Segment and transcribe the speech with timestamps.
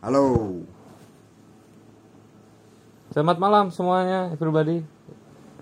[0.00, 0.56] Halo.
[3.12, 4.80] Selamat malam semuanya, everybody.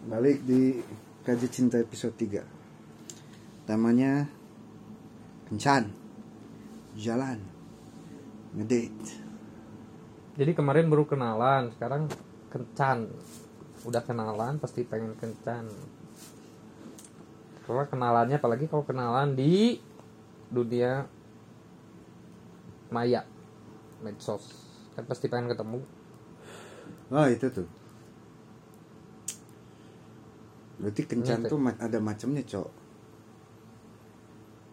[0.07, 0.79] Balik di
[1.27, 2.47] Kaji Cinta episode 3.
[3.67, 4.31] Temanya
[5.51, 5.91] kencan.
[6.95, 7.43] Jalan.
[8.55, 9.11] Ngedate.
[10.39, 12.07] Jadi kemarin baru kenalan, sekarang
[12.47, 13.11] kencan.
[13.83, 15.67] Udah kenalan, pasti pengen kencan.
[17.67, 19.83] Karena kenalannya, apalagi kalau kenalan di
[20.47, 21.11] dunia
[22.95, 23.27] maya,
[24.05, 24.45] medsos,
[24.95, 25.81] kan pasti pengen ketemu.
[27.09, 27.69] Oh itu tuh.
[30.79, 32.69] Berarti kencan tuh ada macamnya, Cok.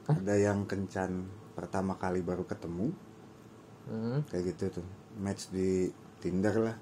[0.06, 0.16] Hah?
[0.22, 1.26] Ada yang kencan
[1.58, 2.94] pertama kali baru ketemu,
[3.86, 4.88] Hmm, kayak gitu tuh.
[5.22, 6.78] Match di Tinder lah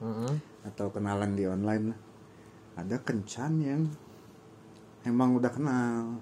[0.00, 0.64] hmm.
[0.72, 1.98] atau kenalan di online lah.
[2.76, 3.82] Ada kencan yang
[5.08, 6.20] emang udah kenal.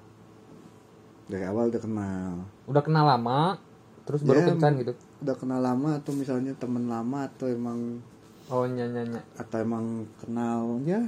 [1.26, 2.32] Dari awal udah kenal.
[2.68, 3.58] Udah kenal lama,
[4.06, 4.92] terus baru Ya, kencan gitu.
[5.22, 8.02] Udah kenal lama atau misalnya temen lama atau emang
[8.52, 11.00] Oh nyanya atau emang kenal ya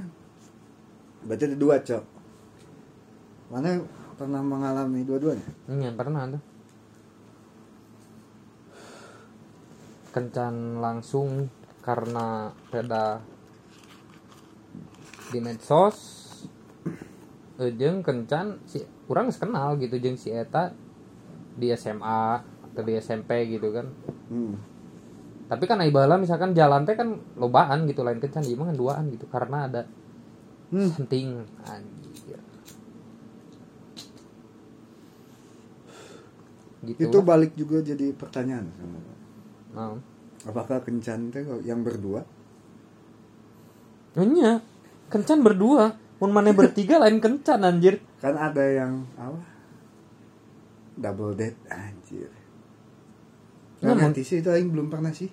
[1.21, 2.03] berarti ada dua cok.
[3.53, 3.77] Mana
[4.17, 5.45] pernah mengalami dua-duanya?
[5.69, 6.43] Iya pernah tuh.
[10.17, 11.45] Kencan langsung
[11.85, 13.21] karena beda
[15.29, 15.97] di medsos.
[17.57, 20.73] Eh, jeung kencan si orang kenal gitu jeung si eta
[21.57, 22.41] di SMA
[22.83, 23.87] di SMP gitu kan
[24.29, 24.53] hmm.
[25.47, 29.25] tapi kan ibalah misalkan jalan teh kan lobaan gitu lain kencan mah kan duaan gitu
[29.29, 29.83] karena ada
[30.67, 30.91] Hmm.
[30.99, 32.43] hunting anjir
[36.83, 38.67] gitu itu balik juga jadi pertanyaan
[39.71, 39.95] nah.
[40.43, 42.27] apakah kencan teh yang berdua
[44.17, 44.65] Nya,
[45.13, 45.93] kencan berdua.
[46.17, 48.01] Mun mana bertiga lain kencan anjir.
[48.17, 49.37] kan ada yang apa
[50.97, 52.33] double date anjir
[53.77, 55.29] Ya, Nggak emang- ngerti sih itu aing belum pernah sih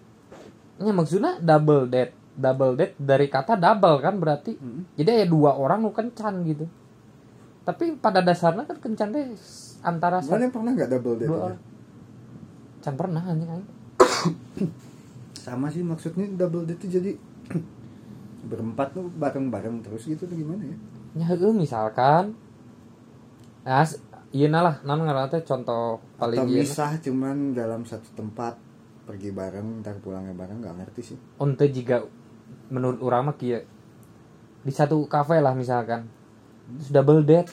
[0.75, 2.12] Nya maksudnya double date.
[2.34, 4.59] Double date dari kata double kan berarti.
[4.59, 4.83] Hmm.
[4.95, 6.66] Jadi ya dua orang nu kencan gitu.
[7.62, 9.22] Tapi pada dasarnya kan kencan teh
[9.81, 11.44] antara mana yang pernah nggak double date dua ya?
[11.47, 11.60] orang.
[12.83, 13.69] Can pernah anjing aing.
[15.37, 17.12] sama sih maksudnya double date itu jadi
[18.50, 20.77] berempat tuh bareng-bareng terus gitu tuh gimana ya
[21.22, 22.33] heueuh misalkan
[23.65, 23.84] Nah,
[24.34, 28.59] s- ieu lah naon ngaranna teh contoh paling atau ieu misah cuman dalam satu tempat
[29.05, 31.19] pergi bareng ntar pulangnya bareng nggak ngerti sih.
[31.39, 32.03] Untuk jika
[32.67, 33.62] menurut orang mah kieu
[34.61, 36.09] di satu kafe lah misalkan.
[36.75, 37.53] Terus double date.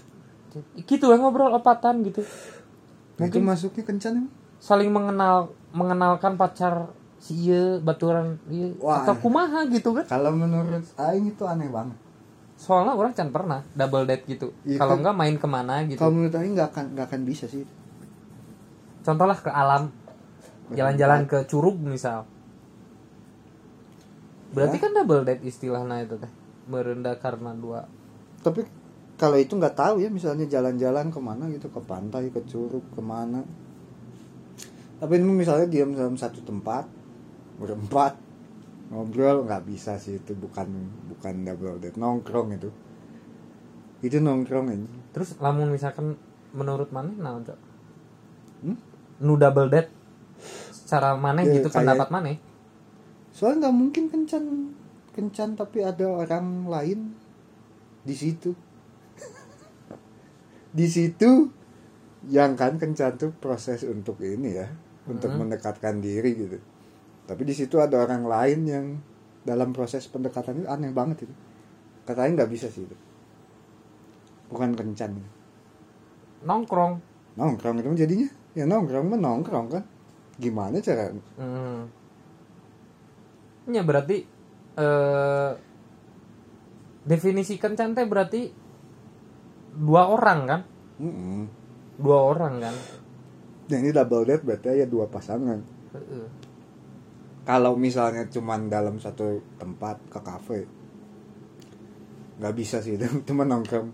[0.75, 2.23] Gitu ya ngobrol opatan gitu.
[2.23, 4.31] Nah, itu Mungkin- masuknya kencan emang?
[4.57, 8.37] saling mengenal mengenalkan pacar si ieu baturan
[8.77, 9.01] Wah.
[9.01, 10.05] atau kumaha gitu kan.
[10.05, 11.97] kalau menurut Aing itu aneh banget
[12.61, 14.53] soalnya orang can pernah double date gitu.
[14.61, 14.99] Iya kalau kan?
[15.01, 15.97] enggak main ke mana gitu.
[15.97, 17.65] Kalau menurut Aing nggak akan nggak akan bisa sih.
[19.01, 19.89] Contoh lah ke alam.
[20.69, 22.29] Jalan-jalan ke curug misal.
[24.53, 24.83] Berarti Ya.
[24.85, 26.29] kan double date istilahnya itu teh.
[26.69, 27.89] Merendah karena dua.
[28.45, 28.61] Tapi
[29.17, 33.01] kalau itu nggak tahu ya misalnya jalan-jalan ke mana gitu ke pantai ke curug ke
[33.01, 33.41] mana.
[35.01, 36.85] Tapi ini misalnya diam dalam satu tempat
[37.57, 38.13] berempat
[38.91, 40.67] ngobrol nggak bisa sih itu bukan
[41.07, 42.69] bukan double date nongkrong itu
[44.01, 46.15] itu nongkrong aja Terus lamun misalkan
[46.51, 47.59] menurut mana naon cok?
[48.61, 48.77] Hmm?
[49.19, 49.91] Nu double date
[50.69, 52.35] secara mana Ya, gitu kayak- pendapat mana?
[53.31, 54.43] soalnya nggak mungkin kencan
[55.11, 57.15] kencan tapi ada orang lain
[58.03, 58.51] di situ
[60.77, 61.47] di situ
[62.27, 64.67] yang kan kencan tuh proses untuk ini ya
[65.05, 65.47] untuk Hmm.
[65.47, 66.59] mendekatkan diri gitu
[67.31, 68.85] tapi di situ ada orang lain yang
[69.47, 71.33] dalam proses pendekatan itu aneh banget itu
[72.03, 72.97] katanya nggak bisa sih itu
[74.51, 75.15] bukan kencan
[76.43, 76.99] Nongkrong.
[77.39, 79.83] nongkrong itu jadinya ya nongkrong mah nongkrong kan
[80.35, 81.87] gimana cara Hmm.
[83.71, 84.25] Ya berarti
[84.75, 85.51] eh
[87.05, 88.51] definisi kencan teh berarti
[89.71, 90.61] dua orang kan?
[90.99, 91.41] Mm-mm.
[92.01, 92.75] Dua orang kan?
[93.71, 95.61] Nah, ini double date berarti ya dua pasangan.
[97.41, 100.59] Kalau misalnya cuman dalam satu tempat ke kafe
[102.41, 102.95] nggak bisa sih.
[102.97, 103.89] Itu cuma nongkrong.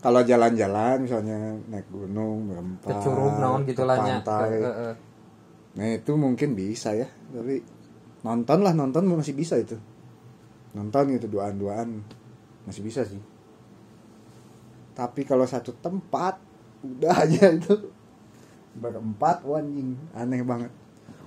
[0.00, 4.56] Kalau jalan-jalan misalnya naik gunung berempat Ke curug naon ke gitu lah pantai.
[4.56, 4.94] Heeh.
[5.70, 7.04] nah itu mungkin bisa ya.
[7.04, 7.60] Tapi
[8.24, 9.76] nonton lah nonton masih bisa itu.
[10.72, 12.00] Nonton gitu duaan-duaan
[12.64, 13.20] masih bisa sih.
[14.96, 16.40] Tapi kalau satu tempat
[16.80, 17.92] udah aja itu.
[18.80, 20.72] Berempat wanjing aneh banget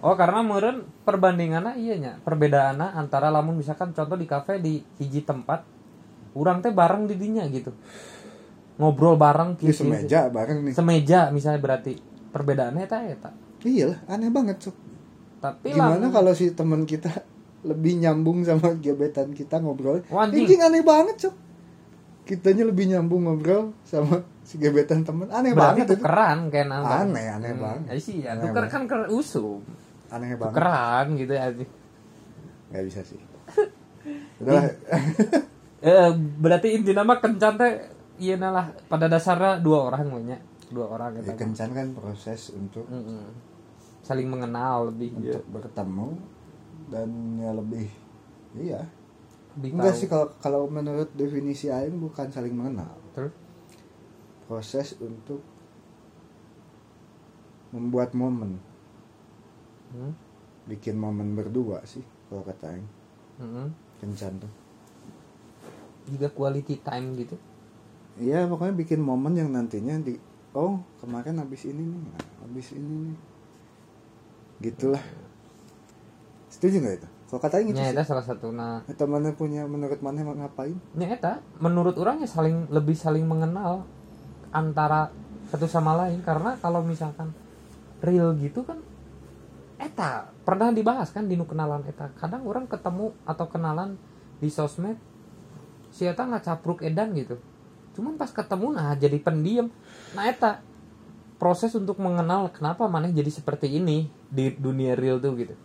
[0.04, 5.24] Oh karena meureun perbandingannya iya nya perbedaannya antara lamun misalkan contoh di kafe di hiji
[5.24, 5.64] tempat
[6.36, 7.72] orang teh bareng di dinya gitu
[8.76, 11.96] ngobrol bareng gitu semeja bareng nih semeja misalnya berarti
[12.36, 13.32] perbedaannya eta eta
[13.64, 14.76] Iyalah, aneh banget, Sob.
[15.40, 17.08] tapi gimana lamun- kalau si teman kita
[17.72, 20.52] lebih nyambung sama gebetan kita ngobrol anjing.
[20.52, 21.36] ini aneh banget cok
[22.28, 26.68] kitanya lebih nyambung ngobrol sama si gebetan temen aneh berarti banget itu tukeran kayak.
[26.76, 27.88] Aneh, aneh banget.
[27.88, 28.72] ya sih ya tuker banget.
[28.76, 29.64] kan ker usum
[30.14, 30.54] aneh banget.
[30.54, 31.46] Tukeran gitu ya
[32.74, 33.22] nggak bisa sih.
[34.42, 34.66] Udah
[35.84, 36.10] eh,
[36.42, 37.74] berarti intinya mah kencan teh
[38.22, 38.74] iya lah.
[38.90, 40.42] Pada dasarnya dua orang banyak
[40.74, 43.30] dua orang ya, kita kencan kan proses untuk Mm-mm.
[44.02, 45.38] saling mengenal lebih ya.
[45.38, 46.10] untuk bertemu
[46.90, 47.88] dan ya lebih
[48.58, 48.82] iya.
[49.54, 50.00] Lebih enggak tahu.
[50.02, 52.98] sih kalau kalau menurut definisi Aing bukan saling mengenal.
[53.14, 53.34] Terus?
[54.50, 55.46] Proses untuk
[57.70, 58.73] membuat momen
[59.94, 60.14] Hmm.
[60.64, 62.02] bikin momen berdua sih
[62.32, 62.88] kalau kata Aing.
[63.38, 63.68] Mm-mm.
[64.02, 64.52] kencan tuh.
[66.10, 67.36] Juga quality time gitu?
[68.18, 70.18] Iya pokoknya bikin momen yang nantinya di
[70.54, 73.18] oh kemarin habis ini nih nah, habis ini nih.
[74.70, 75.04] Gitulah.
[76.50, 77.08] Setuju nggak itu?
[77.34, 77.90] Kalau kata gitu sih.
[77.90, 78.86] eta salah satu nah.
[78.86, 80.78] Mana punya menurut mana emang ngapain?
[80.94, 83.90] Nya eta menurut orang ya saling lebih saling mengenal
[84.54, 85.10] antara
[85.50, 86.22] satu sama lain.
[86.22, 87.34] Karena kalau misalkan
[88.06, 88.78] real gitu kan
[89.84, 92.12] eta pernah dibahas kan di kenalan eta?
[92.16, 94.00] Kadang orang ketemu atau kenalan
[94.40, 94.96] di sosmed
[95.92, 97.38] si eta nggak capruk edan gitu.
[97.94, 99.68] Cuman pas ketemu nah jadi pendiam.
[100.16, 100.64] Nah eta
[101.38, 105.56] proses untuk mengenal kenapa maneh jadi seperti ini di dunia real tuh gitu.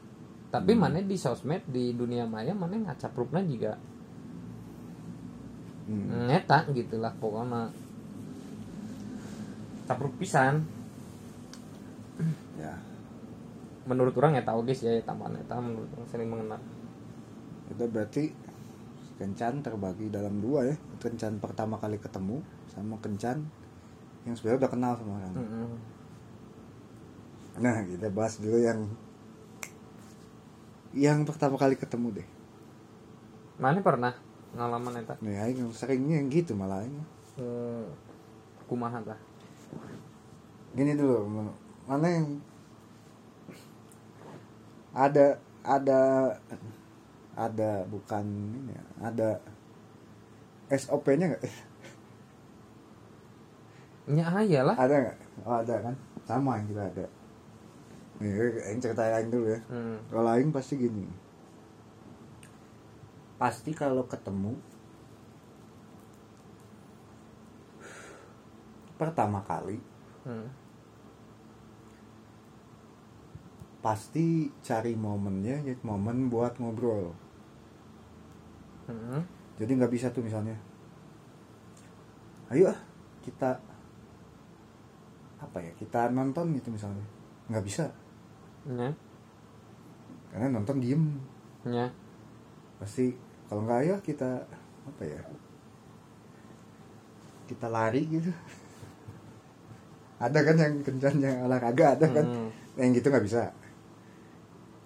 [0.48, 3.72] Tapi maneh di sosmed di dunia maya maneh nggak capruknya juga
[5.88, 6.28] Hmm.
[6.28, 7.72] ngeta gitulah pokoknya.
[9.88, 10.68] Capruk pisan.
[12.60, 12.76] Ya
[13.88, 16.60] menurut orang ya tahu guys ya tambahan eta menurut orang saling mengenal.
[17.72, 18.24] Itu berarti
[19.16, 20.76] kencan terbagi dalam dua ya.
[21.00, 23.48] Kencan pertama kali ketemu sama kencan
[24.28, 25.34] yang sebenarnya udah kenal sama orang.
[25.34, 25.68] Mm-mm.
[27.58, 28.86] nah kita bahas dulu yang
[30.94, 32.28] yang pertama kali ketemu deh.
[33.58, 34.14] Mana pernah
[34.54, 36.96] ngalaman eta nih Aing yang seringnya yang gitu malah Aing.
[37.36, 37.84] hmm,
[38.64, 39.18] kumaha tah
[40.72, 41.28] gini dulu
[41.84, 42.40] mana yang
[44.98, 46.00] ada ada
[47.38, 49.28] ada bukan ini ya, ada
[50.74, 51.44] SOP-nya nggak?
[54.10, 54.74] Nya aya lah.
[54.74, 55.18] Ada nggak?
[55.46, 55.94] Oh ada kan?
[56.26, 57.06] Sama yang kita ada.
[58.18, 58.34] Nih
[58.74, 59.60] yang cerita yang dulu ya.
[59.70, 60.02] Hmm.
[60.10, 61.06] kalau Aing pasti gini.
[63.38, 64.58] Pasti kalau ketemu
[68.98, 69.78] pertama kali
[70.26, 70.50] Hmm.
[73.88, 77.08] Pasti cari momennya ya momen buat ngobrol.
[78.84, 79.20] Hmm.
[79.60, 80.56] jadi nggak bisa tuh misalnya
[82.48, 82.80] ayo ah
[83.20, 83.60] kita
[85.40, 87.00] apa ya kita nonton gitu misalnya.
[87.48, 87.88] Nggak bisa.
[88.68, 88.92] Nya
[90.36, 91.16] karena nonton diem.
[91.64, 91.88] Nya
[92.76, 93.16] pasti
[93.48, 94.44] kalau nggak ayo kita
[94.84, 95.20] apa ya
[97.48, 98.28] kita lari gitu.
[100.28, 102.26] Ada kan yang kencan yang olahraga ada kan.
[102.28, 102.50] Hmm.
[102.76, 103.48] yang gitu nggak bisa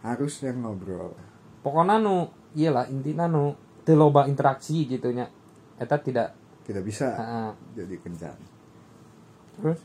[0.03, 1.15] harus yang ngobrol.
[1.63, 2.27] Pokoknya nu
[2.59, 3.55] iyalah intinya nu
[3.87, 5.31] teu loba interaksi gitu nya.
[5.79, 6.35] Eta tidak.
[6.67, 7.51] Tidak bisa Heeh.
[7.79, 8.39] jadi kencan.
[9.59, 9.81] Terus?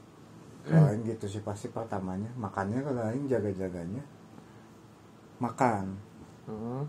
[0.67, 2.33] Yang gitu sih pasti pertamanya.
[2.35, 4.03] Makannya kalau yang jaga jaganya
[5.37, 5.85] makan.
[6.47, 6.87] Hmm.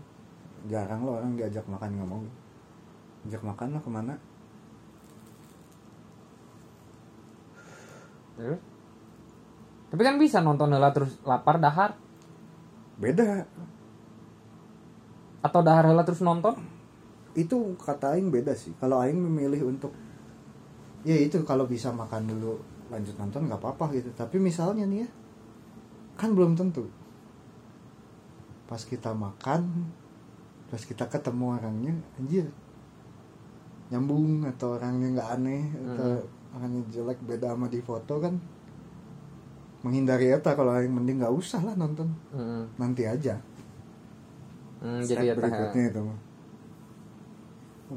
[0.67, 2.19] jarang lo orang diajak makan nggak mau
[3.27, 4.15] ajak makan lo ke mana?
[8.35, 8.59] Terus?
[9.91, 11.95] Tapi kan bisa nonton heula terus lapar dahar
[12.99, 13.47] beda.
[15.39, 16.59] Atau dahar heula terus nonton?
[17.33, 18.75] Itu kata Aing beda sih.
[18.75, 19.95] Kalau Aing memilih untuk
[21.07, 22.59] ya itu kalau bisa makan dulu
[22.91, 24.11] lanjut nonton nggak apa-apa gitu.
[24.11, 25.09] Tapi misalnya nih ya
[26.19, 26.91] kan belum tentu.
[28.67, 29.95] Pas kita makan
[30.69, 32.45] pas kita ketemu orangnya anjir
[33.89, 36.21] nyambung atau orangnya nggak aneh atau
[36.53, 38.37] orangnya jelek beda sama di foto kan
[39.79, 42.11] menghindari eta kalau Aing mending nggak usah lah nonton.
[42.35, 42.67] Hmm.
[42.75, 43.39] nanti aja.
[44.79, 46.19] Hmm, step jadi berikutnya itu mah.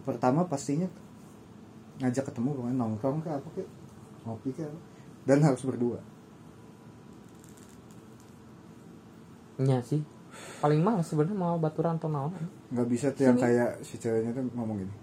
[0.02, 0.88] pertama pastinya
[2.00, 3.62] ngajak ketemu pokoknya nongkrong ke apa ke
[4.24, 4.64] ngopi ke
[5.28, 6.00] dan harus berdua.
[9.62, 10.00] Nya sih.
[10.64, 12.32] Paling males sebenarnya mau baturan atau naon.
[12.72, 15.02] Nggak bisa tuh yang kayak si ceweknya tuh ngomong gini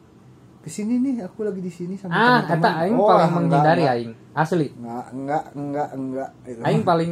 [0.59, 2.59] ke sini nih aku lagi di sini sama ah teman-teman.
[2.59, 4.67] eta aing Oh, paling menghindari aing asli?
[4.71, 7.11] Nggak enggak enggak enggak itu, aing paling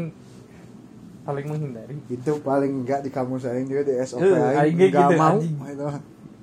[1.21, 1.95] paling menghindari.
[2.07, 5.37] Itu paling enggak di kamus aing juga di SOP Eh, aing aing enggak gitu, mau.
[5.37, 5.85] itu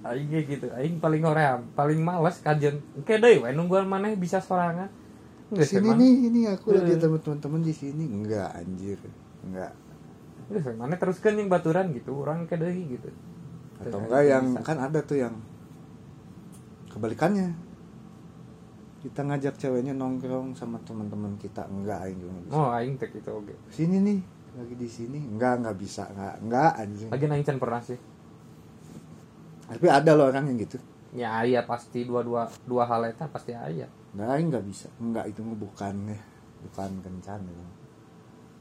[0.05, 0.67] aing gitu.
[0.71, 2.77] Aing paling hoream paling males kajian.
[2.95, 4.93] Oke deh we nungguan mana bisa sorangan.
[5.49, 6.99] Nggak sih, sini nih ini aku lagi Eh.
[6.99, 8.05] sama teman-teman di sini.
[8.05, 9.01] Enggak anjir.
[9.43, 9.73] Enggak
[10.45, 12.13] Terus mana teruskan yang baturan gitu.
[12.15, 13.09] Orang ke deui gitu.
[13.81, 14.61] Atau enggak yang bisa.
[14.61, 15.35] kan ada tuh yang
[16.89, 17.57] kebalikannya
[19.05, 21.69] kita ngajak ceweknya nongkrong sama teman-teman kita.
[21.69, 22.53] Enggak aing juga bisa.
[22.57, 23.55] oh aing tek itu oke.
[23.69, 24.19] Sini nih
[24.57, 25.21] lagi di sini.
[25.21, 27.09] Enggak enggak bisa enggak enggak anjing.
[27.13, 27.99] Lagi aing can pernah sih.
[29.69, 30.81] Tapi ada loh orang yang gitu.
[31.13, 34.89] Ya aya pasti dua dua dua hal eta pasti aya nah aing nggak bisa.
[34.97, 36.21] Enggak itu bukan ya
[36.65, 37.65] bukan kencan gitu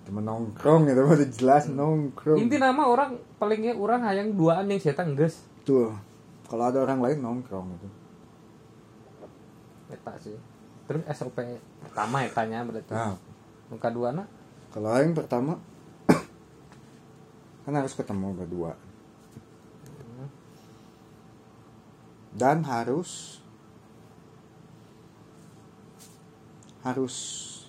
[0.04, 2.36] cuma nongkrong gitu udah jelas nongkrong.
[2.36, 5.96] Inti nama orang palingnya orang hayang duaan yang saya geus tuh
[6.52, 7.88] kalau ada orang lain nongkrong gitu
[9.94, 10.36] eta sih.
[10.90, 11.38] Terus SOP
[11.80, 12.92] pertama etanya berarti.
[12.92, 13.16] Nah.
[13.72, 14.26] Nu kedua na?
[14.74, 15.62] Kalau aing pertama
[17.64, 18.74] kan harus ketemu berdua.
[22.34, 23.40] Dan harus
[26.82, 27.16] harus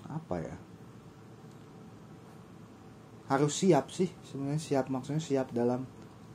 [0.08, 0.56] apa ya?
[3.28, 5.86] Harus siap sih sebenarnya siap maksudnya siap dalam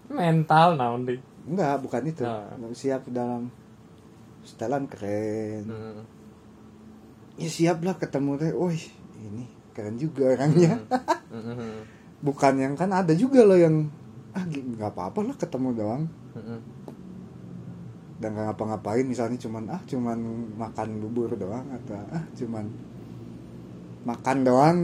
[0.10, 2.24] mental naon deh enggak bukan itu.
[2.26, 2.74] Nah.
[2.74, 3.50] siap dalam
[4.50, 6.02] setelan keren hmm.
[7.38, 8.84] ya siap lah ketemu teh wih
[9.22, 9.46] ini
[9.78, 10.82] keren juga orangnya
[11.30, 11.86] Hmm.
[12.26, 13.86] bukan yang kan ada juga loh yang
[14.34, 16.04] ah nggak apa-apa lah ketemu doang
[16.34, 16.62] Hmm.
[18.18, 20.18] dan nggak ngapa-ngapain misalnya cuman ah cuman
[20.58, 22.66] makan bubur doang atau ah cuman
[24.10, 24.78] makan doang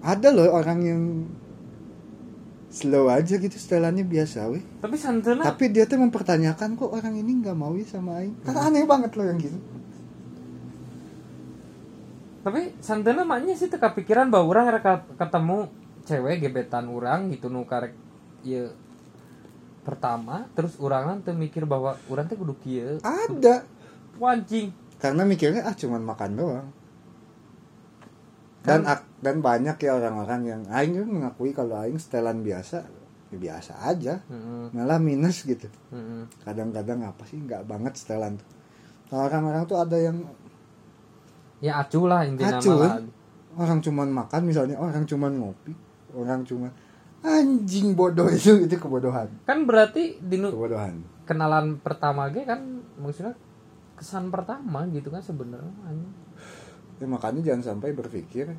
[0.00, 1.02] ada loh orang yang
[2.70, 4.62] slow aja gitu setelannya biasa weh.
[4.78, 8.38] Tapi santana tapi dia tuh mempertanyakan kok orang ini nggak mau ya sama Aing?
[8.46, 9.58] Kan aneh banget loh yang gitu.
[12.40, 15.68] Tapi santana maknya sih teka pikiran bahwa orang reka ketemu
[16.08, 17.92] cewek gebetan orang gitu nu karek
[18.46, 18.70] ya
[19.82, 20.46] pertama.
[20.54, 22.96] Terus orang tuh mikir bahwa orang tuh kudu kieu.
[23.02, 23.66] Ada.
[24.16, 26.68] Wancing karena mikirnya ah cuman makan doang
[28.62, 32.84] dan ak- dan banyak ya orang-orang yang aing tuh mengakui kalau aing setelan biasa
[33.30, 34.64] ya biasa aja Heeh.
[34.70, 36.28] malah minus gitu Heeh.
[36.42, 38.48] kadang-kadang apa sih nggak banget setelan tuh
[39.10, 40.22] Nah, orang-orang tuh ada yang
[41.58, 43.02] ya acuh lah intinya Acuh, mah.
[43.58, 45.72] orang cuman makan misalnya orang cuman ngopi
[46.14, 46.70] orang cuma
[47.20, 52.58] anjing bodoh itu itu kebodohan kan berarti di kebodohan kenalan pertama ge kan
[52.96, 53.34] maksudnya
[53.94, 55.68] kesan pertama gitu kan sebenarnya.
[57.00, 58.52] Ya makanya jangan sampai berpikir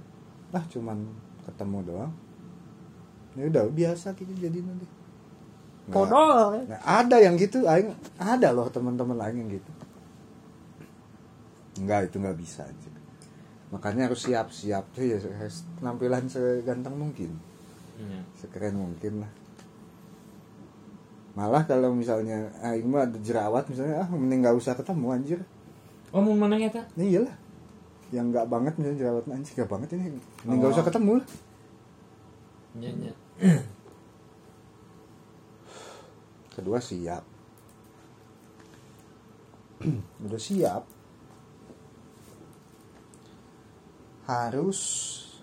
[0.51, 1.05] ah cuman
[1.45, 2.13] ketemu doang
[3.37, 4.87] ya udah biasa gitu jadi nanti
[5.89, 6.61] Kodol.
[6.69, 9.71] Nah, ada yang gitu, aing ada loh teman-teman lain yang gitu.
[11.81, 12.91] Enggak, itu nggak bisa aja.
[13.73, 17.33] Makanya harus siap-siap tuh ya harus penampilan seganteng mungkin,
[17.97, 18.21] Iya.
[18.37, 19.31] sekeren mungkin lah.
[21.33, 25.39] Malah kalau misalnya aing mah ada jerawat misalnya ah mending nggak usah ketemu anjir.
[26.13, 26.91] Oh mau mana ya tak?
[26.93, 27.35] Ini iyalah.
[28.11, 30.03] Yang nggak banget misalnya jerawat anjir nggak banget ini.
[30.43, 30.75] Mending nggak Oh.
[30.75, 31.27] usah ketemu lah.
[32.71, 33.11] Nyanyi.
[36.51, 37.23] Kedua siap.
[40.27, 40.83] Udah siap.
[44.27, 44.79] Harus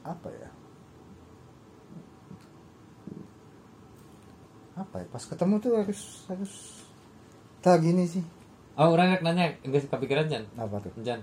[0.05, 0.51] apa ya?
[4.79, 5.07] Apa ya?
[5.11, 6.53] Pas ketemu tuh harus harus
[7.59, 8.23] tak gini sih.
[8.79, 10.45] Oh orang nanya enggak kepikiran Jan.
[10.55, 10.95] Apa tuh?
[11.03, 11.19] Jan.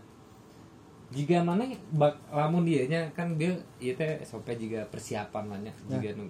[1.16, 1.64] Jika mana
[1.96, 6.28] bak lamun dia nya kan dia ieu teh SOP juga persiapan nanya jika nu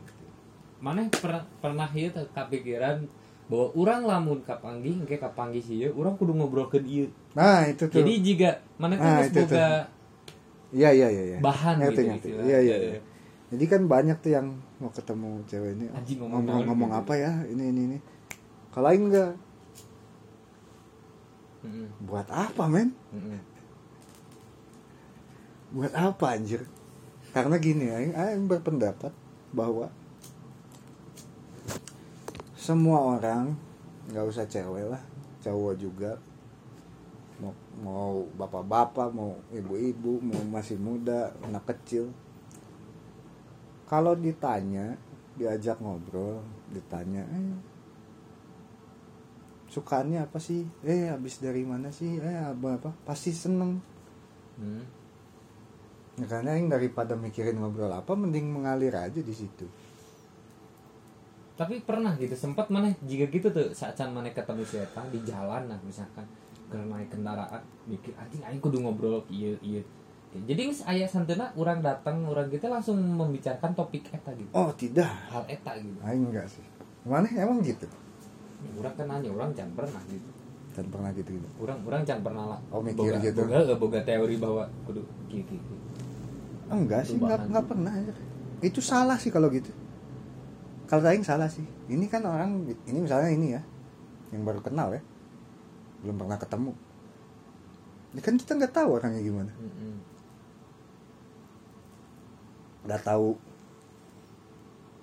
[0.77, 3.01] mana pernah pernah ieu teh kepikiran
[3.45, 7.09] bahwa orang lamun kapanggih engke kapanggih sih ieu urang kudu ngobrolkeun ieu.
[7.33, 8.01] Nah, itu tuh.
[8.01, 9.67] Jadi jika mana Nah, kan geus itu boga
[10.75, 11.37] Iya, iya, iya, iya.
[11.39, 12.27] bahan Ngerti, gitu ngerti.
[12.29, 12.49] istilahnya.
[12.49, 13.01] Iya, iya, iya.
[13.53, 14.47] Jadi kan banyak tuh yang
[14.81, 17.01] mau ketemu cewek ini oh, Anjing, ngomong ngomong ngomong gitu.
[17.05, 17.97] apa ya ini ini ini.
[18.73, 19.31] Kalau lain enggak
[21.63, 21.87] Heeh.
[22.03, 22.89] buat apa men?
[23.13, 23.39] Heeh.
[25.75, 26.63] Buat apa anjir?
[27.35, 29.11] Karena gini aing berpendapat
[29.51, 29.91] bahwa
[32.55, 33.59] semua orang
[34.07, 35.03] nggak usah cewek lah
[35.43, 36.17] cowok juga
[37.37, 37.53] mau
[37.83, 42.07] mau bapak-bapak mau ibu-ibu mau masih muda anak kecil.
[43.85, 44.95] Kalau ditanya
[45.35, 46.39] diajak ngobrol
[46.71, 47.51] ditanya eh
[49.67, 50.63] sukanya apa sih?
[50.87, 52.15] Eh habis dari mana sih?
[52.15, 52.89] Eh apa apa?
[53.03, 53.83] Pasti seneng.
[54.55, 54.94] Hmm.
[56.15, 59.67] Ya, karena yang daripada mikirin ngobrol apa mending mengalir aja di situ.
[61.55, 65.71] Tapi pernah gitu sempat mana jika gitu tuh saat mana ketemu si Eta di jalan
[65.71, 66.27] nah misalkan
[66.67, 69.83] keur naik kendaraan mikir anjing aing kudu ngobrol iya iya.
[70.35, 74.51] Jadi geus aya santena orang datang orang kita langsung membicarakan topik eta gitu.
[74.51, 75.07] Oh, tidak.
[75.31, 75.95] Hal eta gitu.
[76.03, 76.59] Aing enggak sih.
[77.07, 77.87] Mana emang gitu?
[78.75, 80.27] Orang kan nanya orang can pernah gitu.
[80.75, 81.47] Dan pernah gitu gitu.
[81.63, 82.59] Orang orang can pernah lah.
[82.67, 83.39] Oh, mikir boga, gitu.
[83.47, 85.84] Boga, eh, boga teori bahwa kudu kieu kieu.
[86.65, 86.73] Kieu.
[86.73, 87.93] Enggak sih, enggak enggak pernah.
[88.59, 89.69] Itu salah sih kalau gitu.
[90.85, 91.65] kalau aing salah sih.
[91.89, 93.61] Ini kan orang ini misalnya ini ya
[94.29, 95.01] yang baru kenal ya.
[96.01, 96.73] Belum pernah ketemu.
[98.13, 99.51] Ini kan kita nggak tahu orangnya gimana.
[102.85, 103.33] Nggak tahu.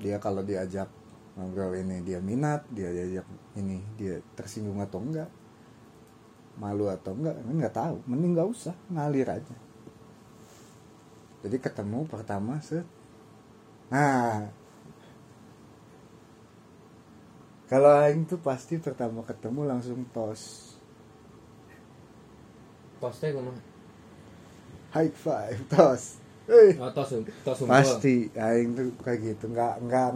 [0.02, 0.86] Dia kalau diajak
[1.32, 3.26] ngobrol ini dia minat dia diajak
[3.56, 5.30] ini dia tersinggung atau enggak
[6.60, 7.96] malu atau enggak kan nggak tahu.
[8.06, 9.56] Mending nggak usah ngalir aja
[11.42, 12.86] jadi ketemu pertama set
[13.90, 14.48] nah
[17.66, 20.72] kalau aing tuh pasti pertama ketemu langsung tos
[23.02, 23.58] Tosnya kumaha?
[24.94, 26.74] high five tos Hei.
[26.78, 27.10] Oh, tos
[27.46, 27.70] tos sumpel.
[27.70, 30.08] pasti aing tuh kayak gitu nggak nggak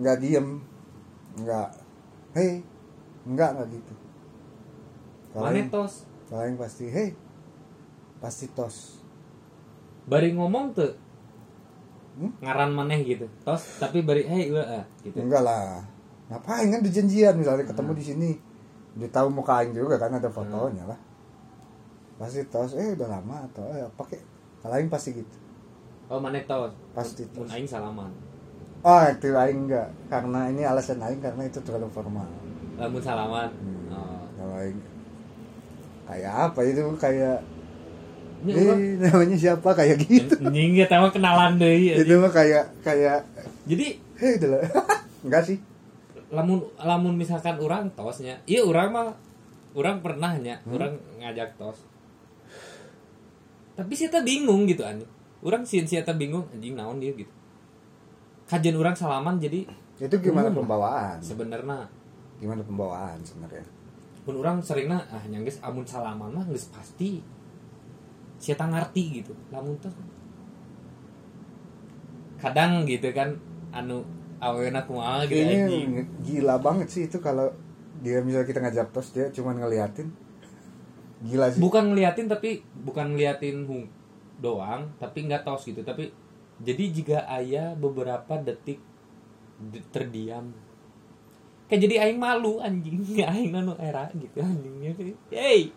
[0.00, 0.48] nggak diem
[1.40, 1.68] nggak
[2.36, 2.60] hei
[3.24, 3.94] nggak nggak gitu
[5.40, 6.04] aing, tos?
[6.28, 7.10] kalau aing pasti hei
[8.18, 9.03] pasti tos
[10.04, 10.92] Bari ngomong tuh
[12.14, 12.30] Hmm?
[12.38, 13.26] ngaran maneh gitu.
[13.42, 15.18] Tos tapi bari hey ulah ah, gitu.
[15.18, 15.82] enggak lah
[16.30, 17.98] ngapain kan di janjian misalnya ketemu Hmm.
[17.98, 18.30] di sini
[18.94, 20.94] dia tahu muka aing juga kan ada fotonya lah
[22.14, 24.22] pasti tos eh udah lama atau eh pakai
[24.62, 25.36] kalau aing pasti gitu
[26.06, 26.70] Oh, maneh tos.
[26.94, 27.50] Pasti tos.
[27.50, 28.14] aing salaman.
[28.80, 32.30] oh itu aing enggak karena ini alasan aing karena itu terlalu formal
[32.78, 33.50] Lamun salaman.
[33.58, 33.90] Hmm.
[33.90, 34.22] Oh.
[34.38, 34.78] kalau aing
[36.06, 37.42] kayak apa itu kayak
[38.46, 39.68] eh, orang namanya siapa?
[39.72, 40.34] Kayak gitu.
[40.42, 41.94] Anjing ya tahu kenalan deui.
[41.94, 43.24] itu mah kayak kayak
[43.64, 43.86] Jadi
[44.18, 44.62] udah lah.
[45.24, 45.58] enggak sih.
[46.28, 49.08] lamun lamun misalkan orang tosnya iya orang mah
[49.72, 50.74] orang pernahnya Hmm?
[50.74, 51.78] orang ngajak tos.
[53.74, 55.06] Tapi sih bingung gitu anjing
[55.40, 57.30] orang sih sih bingung anjing naon dia gitu.
[58.44, 59.64] Kajian orang salaman jadi
[59.96, 60.54] itu gimana lah.
[60.54, 61.16] pembawaan?
[61.22, 61.86] Sebenarnya.
[62.42, 63.62] Gimana pembawaan sebenarnya?
[64.26, 67.22] Pun orang seringnya ah nyangges amun salaman mah geus pasti
[68.44, 69.32] siapa ngerti gitu.
[69.48, 69.96] Lamun tos
[72.36, 73.32] kadang gitu kan
[73.72, 74.04] anu
[74.36, 75.90] awena kumaha gitu ini anjing.
[76.20, 77.48] gila banget sih itu kalau
[78.04, 80.12] dia misalnya kita ngajak tos dia cuma ngeliatin.
[81.24, 81.60] Gila sih.
[81.64, 83.88] Bukan ngeliatin tapi bukan ngeliatin hung
[84.44, 85.80] doang tapi nggak tos gitu.
[85.80, 86.12] Tapi
[86.60, 88.76] jadi jika ayah beberapa detik
[89.72, 90.52] de- terdiam.
[91.64, 93.00] Kayak jadi aing malu anjing.
[93.24, 94.92] Aing nanu era gitu anjingnya.
[95.32, 95.72] Hey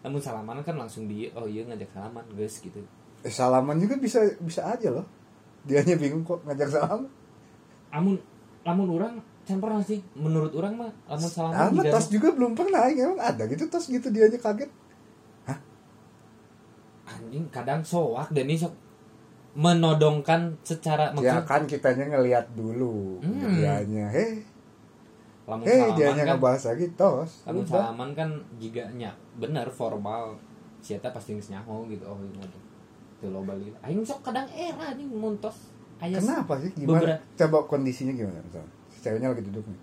[0.00, 2.80] namun salaman kan langsung di oh iya ngajak salaman guys gitu.
[3.20, 5.04] Eh, salaman juga bisa bisa aja loh.
[5.68, 7.08] Dianya bingung kok ngajak salaman.
[7.92, 8.16] Amun
[8.64, 10.00] lamun orang can pernah sih?
[10.16, 13.88] Menurut orang mah lamun salaman Sama juga tos juga belum pernah emang ada gitu tos
[13.88, 14.70] gitu dianya kaget.
[17.10, 18.74] Anjing kadang soak dan ini sok.
[19.50, 23.58] Menodongkan secara ya kan kitanya ngeliat dulu Hmm.
[23.58, 24.46] dianya hei
[25.50, 26.30] lamun salaman dianya kan.
[26.32, 27.30] ngebahas lagi tos.
[27.44, 27.72] Lamun Udah.
[27.74, 30.38] salaman kan jika nya bener formal.
[30.78, 32.40] Siapa pasti nyaho gitu oh ini
[33.20, 36.72] tuh lo balik aing sok kadang era nih muntos aya kenapa sih?
[36.72, 36.96] Gimana?
[37.12, 38.72] beberapa- coba kondisinya gimana misalnya?
[38.88, 39.80] Si ceweknya lagi duduk nih.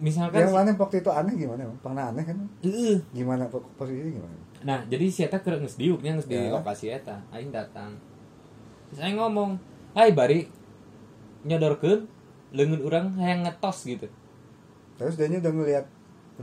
[0.00, 1.62] Misalkan yang mana waktu itu aneh gimana?
[1.78, 2.34] Pernah aneh kan?
[2.60, 2.98] Heeh.
[3.12, 4.34] gimana po- posisinya gimana?
[4.60, 6.50] Nah jadi si eta keur geus diuknya geus di Ya.
[6.50, 7.22] lokasi eta.
[7.30, 7.94] Aing datang.
[8.90, 9.54] Terus aing ngomong
[9.94, 10.50] hai bari.
[11.40, 12.10] Nyodorkeun
[12.50, 14.10] leungeun urang hayang ngetos gitu
[15.00, 15.86] terus dia udah ngeliat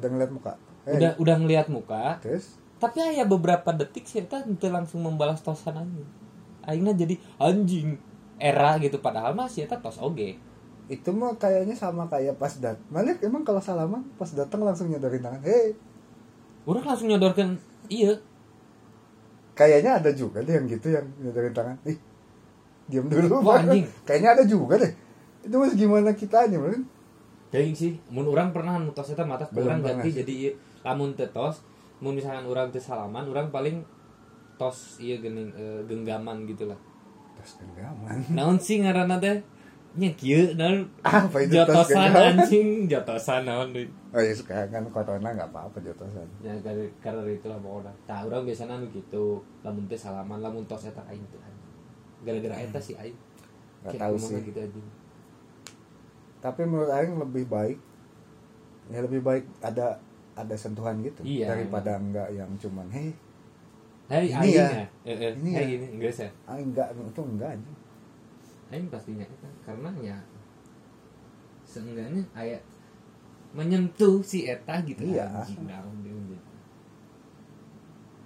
[0.02, 0.54] udah ngeliat muka.
[0.90, 2.18] Eh, udah udah ngeliat muka.
[2.26, 2.58] terus?
[2.82, 5.94] Tapi aya beberapa detik si eta teu langsung membalas tosan aing
[6.66, 8.02] aingna jadi anjing
[8.42, 8.98] era gitu.
[8.98, 10.42] Padahal mah si eta tos oge.
[10.90, 15.22] Itu mah kayaknya sama kayak pas dat Malik emang kalau salaman pas datang langsung nyodorin
[15.22, 15.42] tangan.
[15.46, 15.78] Hei.
[16.66, 17.62] Orang langsung nyodorkan
[17.94, 18.18] iya.
[19.54, 21.78] Kayaknya ada juga deh yang gitu yang nyodorin tangan.
[21.86, 21.98] Ih
[22.88, 23.84] diam dulu Wah, anjing.
[24.08, 24.94] kayaknya ada juga deh.
[25.46, 26.97] Itu mas gimana kitanya man
[27.48, 30.20] Jadi sih, mun orang pernah mutos eta mata pernah ganti sih.
[30.20, 30.36] jadi
[30.84, 31.64] lamun teu tos,
[32.04, 33.80] mun misalkan orang teu salaman, orang paling
[34.60, 36.76] tos iya geuning eh, genggaman gitu lah.
[37.40, 39.40] tos genggaman Naon sih ngaranna teh?
[39.98, 43.88] Nya kieu naon apa itu tos jotosan anjing, jotosan naon deui.
[44.12, 47.94] oh ya sekarang kan corona nggak apa-apa jotosan Ya karena karena itulah pokoknya.
[48.04, 51.40] Tah urang biasana anu gitu, lamun teh salaman, lamun tos eta aing teh.
[52.28, 53.16] Gara-gara eta sih aing.
[53.88, 54.88] nggak Kayak tahu sih gitu anjing.
[56.48, 57.76] Tapi menurut Aing lebih baik
[58.88, 60.00] ya lebih baik ada
[60.32, 61.52] ada sentuhan gitu Iya.
[61.52, 63.12] daripada enggak yang cuman hei
[64.08, 64.68] Hai Ini ya.
[64.72, 64.86] ya.
[65.04, 65.62] Eh, eh, Ini ya.
[65.68, 66.30] ini enggak sih.
[66.48, 67.72] Aing enggak itu enggak aja
[68.72, 70.18] Aing pastinya itu karena ya
[71.68, 72.56] seenggaknya aya
[73.52, 75.28] menyentuh si eta gitu Iya.
[75.44, 76.42] anjing dia dia.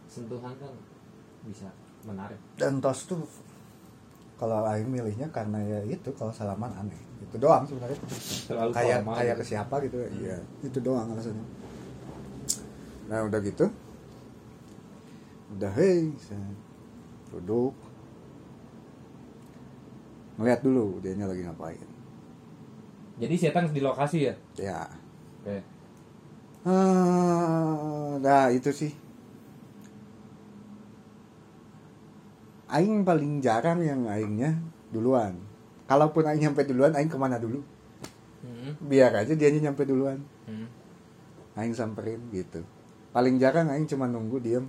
[0.05, 0.73] sentuhan kan
[1.41, 1.65] bisa
[2.05, 3.25] menarik dan tos tuh
[4.41, 6.97] kalau Aing milihnya karena ya itu kalau salaman aneh.
[7.21, 8.01] Itu doang sebenarnya.
[8.49, 9.41] Terlalu kayak kayak gitu.
[9.45, 11.45] ke siapa gitu iya itu doang alasannya.
[13.05, 13.69] Nah udah gitu.
[15.53, 16.41] Udah hei saya
[17.29, 17.77] duduk.
[20.41, 21.89] Ngeliat dulu dianya lagi ngapain.
[23.21, 24.33] Jadi si Eta di lokasi ya?
[24.57, 24.81] Ya.
[25.45, 25.61] Oke.
[26.65, 28.89] Ah, nah itu sih
[32.71, 34.55] Aing paling jarang yang aingnya
[34.95, 35.35] duluan.
[35.91, 37.59] Kalaupun aing nyampe duluan aing ke mana dulu?
[38.41, 40.23] Hmm, biar aja dianya nyampe duluan.
[40.47, 40.67] Hmm.
[41.59, 42.63] aing samperin gitu.
[43.11, 44.65] Paling jarang aing cuma nunggu diem.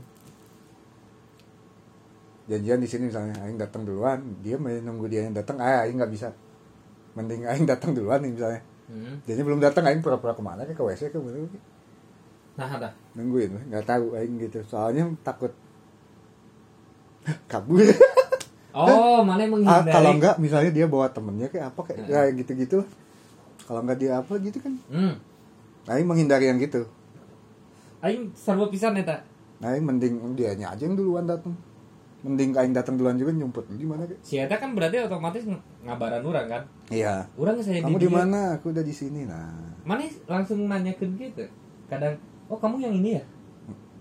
[2.50, 5.62] Janjian di sini misalnya aing datang duluan dia nunggu dia yang datang.
[5.62, 6.34] Ah aing nggak bisa.
[7.14, 8.62] Mending aing datang duluan nih misalnya.
[8.90, 9.22] Hmm.
[9.22, 11.48] dia belum datang aing pura-pura ke mana ke wc ke mana
[12.52, 14.60] nah ada nungguin nggak tahu aing gitu.
[14.66, 15.54] Soalnya takut
[17.46, 17.80] kabur.
[18.72, 19.92] Oh mana Ah, menghindari?
[19.92, 22.08] kalau enggak misalnya dia bawa temennya kayak apa kayak Hmm.
[22.08, 22.78] ya, gitu-gitu
[23.62, 24.74] kalau enggak dia apa gitu kan.
[24.88, 25.14] Hmm.
[25.84, 26.86] aing menghindari yang gitu.
[28.00, 29.20] Aing serba pisan eta.
[29.60, 31.52] Aing mending dianya aja yang duluan datang
[32.22, 33.66] mending aing datang duluan juga nyumput.
[33.68, 36.62] Di mana kayak si Eta kan berarti otomatis ng- ngabaran orang kan?
[36.88, 37.26] Iya.
[37.34, 38.56] Orang saya kamu di di mana?
[38.56, 39.52] Aku udah di sini nah.
[39.82, 41.42] Mana langsung nanyakan gitu?
[41.86, 42.14] Kadang
[42.46, 43.24] oh kamu yang ini ya?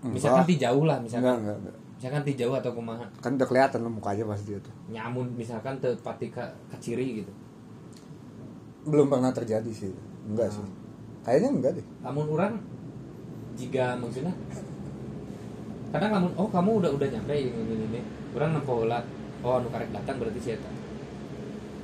[0.02, 0.14] Enggak.
[0.18, 1.76] misalkan ti jauh lah enggak misalkan enggak, enggak.
[2.02, 3.06] Misalkan ti jauh atau kumaha.
[3.22, 7.30] Kan udah kelihatan mukanya pasti dia tuh nyamun misalkan te pati ka, ka ciri gitu.
[8.90, 9.94] Belum pernah terjadi sih.
[10.26, 10.66] Enggak sih.
[11.22, 11.86] Kayaknya enggak deh.
[12.02, 12.58] Lamun orang
[13.54, 14.34] jika maksudnya
[15.94, 18.00] kadang lamun oh kamu udah udah nyampe ini ini, ini.
[18.34, 20.70] orang nempo oh anu karek datang berarti si eta.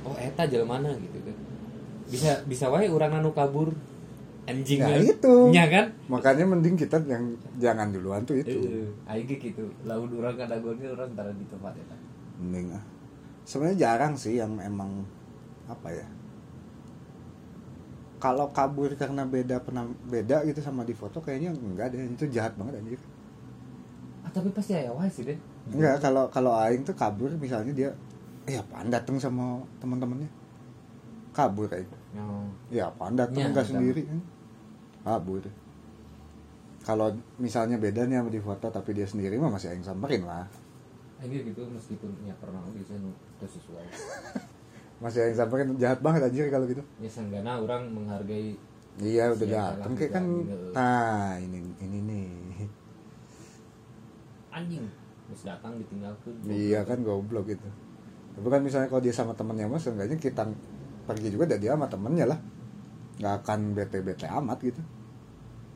[0.03, 1.37] Oh eta jalan mana gitu kan.
[2.11, 3.71] Bisa bisa wae orang anu kabur
[4.49, 5.01] anjing Ya, kan.
[5.05, 5.35] itu.
[5.53, 5.85] Nya kan?
[6.09, 7.23] Makanya mending kita yang
[7.61, 8.57] jangan duluan tuh itu.
[8.57, 9.69] Heeh, aing gitu.
[9.85, 11.95] Lamun orang kadagonnya orang tara di tempat eta.
[12.41, 12.83] Mending ah.
[13.45, 15.05] Sebenarnya jarang sih yang emang
[15.69, 16.07] apa ya
[18.19, 22.03] kalau kabur karena beda pernah beda gitu sama di foto kayaknya enggak deh.
[22.03, 22.99] Itu jahat banget anjir.
[24.27, 27.89] Ah tapi pasti aya wae sih deh enggak kalau kalau aing tuh kabur misalnya dia
[28.43, 30.27] eh apaan datang sama teman-temannya
[31.31, 31.87] kabur aing.
[32.17, 32.49] Oh.
[32.73, 34.19] ya apaan datang Ya, enggak sendiri kan
[35.03, 35.43] kabur
[36.83, 40.47] kalau misalnya beda nih sama di foto tapi dia sendiri mah masih aing samperin lah
[41.19, 43.85] aing ge gitu meskipun ya pernah nu teu sesuai.
[45.03, 46.83] Masih aing samperin jahat banget anjir kalau gitu.
[46.99, 48.55] Ya senggana orang menghargai
[48.99, 50.25] Iya udah dateng lah kayak kan
[50.75, 52.27] nah ini ini nih.
[54.51, 54.83] Anjing
[55.29, 56.35] terus datang ditinggalkan.
[56.47, 57.67] Iya kan goblok gitu.
[58.35, 60.47] Tapi kan misalnya kalau dia sama temennya mas seenggaknya kita
[61.07, 62.39] pergi juga dan dia sama temennya lah
[63.19, 64.81] nggak akan bete bete amat gitu.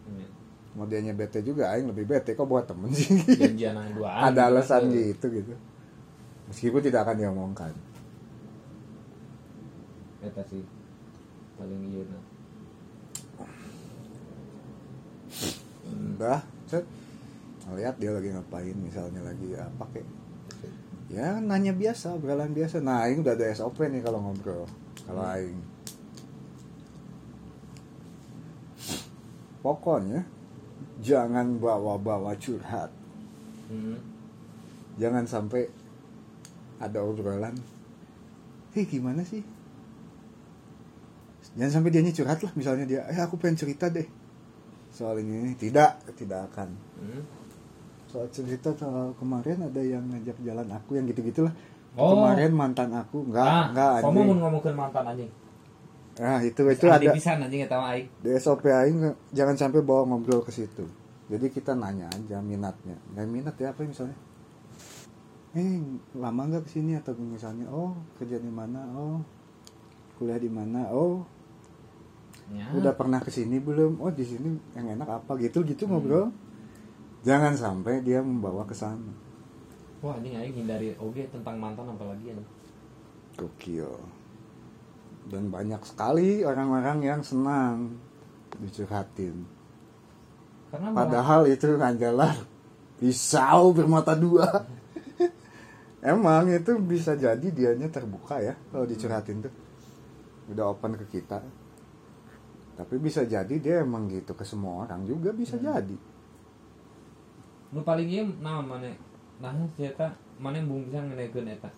[0.03, 0.27] Iya.
[0.73, 3.13] mau dianya bete juga aing lebih bete kok buat temen sih?
[3.37, 5.53] Janjian yang duaan ada alasan gitu gitu.
[6.49, 7.71] Meskipun tidak akan diomongkan.
[10.23, 10.65] Eta sih.
[11.59, 12.23] Paling iya nah.
[15.93, 16.87] Udah set
[17.73, 20.09] lihat dia lagi ngapain misalnya lagi apa kayak
[21.07, 22.81] ya nanya biasa obrolan biasa.
[22.81, 24.65] Nah aing udah ada SOP nih kalau ngobrol
[25.05, 25.72] kalau aing
[29.63, 30.27] pokoknya
[30.99, 32.91] jangan bawa-bawa curhat.
[33.71, 33.97] Hmm.
[34.99, 35.65] jangan sampai
[36.77, 37.55] ada obrolan.
[38.75, 39.41] Hei gimana sih?
[41.57, 44.05] Jangan sampai dia curhat lah misalnya dia eh aku pengen cerita deh.
[44.93, 46.69] Soal ini tidak tidak akan.
[47.01, 47.23] Hmm.
[48.13, 51.49] soal cerita soal kemarin ada yang ngajak jalan aku yang gitu gitulah
[51.93, 52.17] Oh.
[52.17, 55.31] kemarin mantan aku enggak ah enggak kamu mau ngomongin mantan anjing
[56.13, 57.15] nah itu itu Andi ada.
[57.17, 58.07] pisan anjing eta mah aing.
[58.21, 58.97] Di SOP aing
[59.33, 60.85] jangan sampai bawa ngobrol ke situ.
[61.25, 62.93] Jadi kita nanya aja minatnya.
[63.17, 64.17] Nggak minat ya apa misalnya?
[65.57, 65.81] Eh
[66.13, 68.85] lama nggak ke sini atau misalnya oh kerja di mana?
[68.93, 69.25] Oh
[70.21, 70.85] kuliah di mana?
[70.93, 71.25] Oh
[72.53, 72.69] ya.
[72.77, 73.97] udah pernah ke sini belum?
[73.97, 75.33] Oh di sini yang enak apa?
[75.41, 76.29] Gitu gitu ngobrol.
[77.25, 79.09] Jangan sampai dia membawa ke sana.
[80.05, 82.49] Wah anjing aing hindari oge tentang mantan apalagi anjing.
[83.33, 84.22] Gokil
[85.27, 87.95] dan banyak sekali orang-orang yang senang
[88.57, 89.43] dicurhatin
[90.69, 92.33] karena Padahal itu adalah
[92.97, 94.49] pisau bermata dua.
[96.01, 99.53] Emang itu bisa jadi dianya terbuka ya kalau dicurhatin tuh.
[100.49, 101.45] Udah open ke kita.
[102.73, 105.65] Tapi bisa jadi dia emang gitu ke semua orang juga bisa Hmm.
[105.69, 105.97] jadi.
[107.69, 108.85] nu paling ieu naon mana
[109.37, 111.69] nah eta mana yang belum bisa ngenekeun eta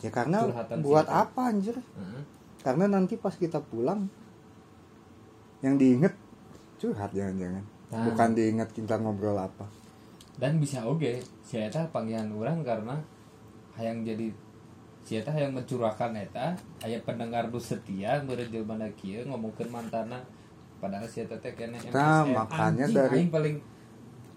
[0.00, 1.24] Ya karena Curhatan buat siapa?
[1.24, 1.76] apa anjir?
[1.76, 2.22] Heeh.
[2.62, 4.06] Karena nanti pas kita pulang
[5.60, 6.14] yang diinget
[6.76, 7.62] curhat jangan-jangan.
[7.88, 8.04] Nah.
[8.04, 9.66] Bukan diinget kita ngobrol apa.
[10.32, 12.96] dan bisa oge si eta panggilan orang karena
[13.72, 14.32] hayang jadi
[14.98, 20.24] si eta hayang mencurahkan eta aya pendengar nu setia beureun jelema kieu ngomongkeun mantana
[20.80, 22.32] padahal si eta teh kene Nah, MSN.
[22.32, 23.56] makanya Anjing, dari- aing paling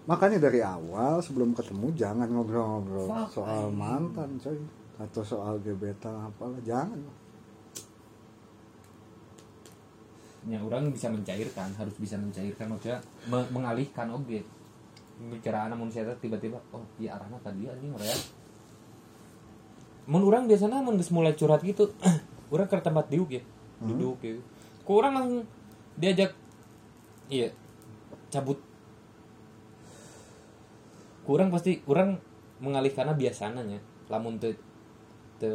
[0.04, 4.60] Makanya dari awal sebelum ketemu jangan ngobrol-ngobrol soal mantan coy
[4.96, 7.00] atau soal gebetan apalah jangan.
[10.46, 14.46] Ya orang bisa mencairkan harus bisa mencairkan maksudnya me- mengalihkan objek.
[15.16, 18.16] Bicara namun saya tiba-tiba oh iya arahnya tadi anjing ya.
[20.06, 21.90] Mun orang biasanya mun mulai curhat gitu
[22.54, 23.42] orang ke tempat diuk ya
[23.82, 24.38] duduk ya.
[24.86, 25.42] Kok orang langsung
[25.98, 26.30] diajak
[27.26, 27.50] iya
[28.30, 28.62] cabut.
[31.26, 32.22] Kurang pasti kurang
[32.62, 33.66] mengalihkannya biasanya
[34.06, 34.54] lamun te
[35.36, 35.50] te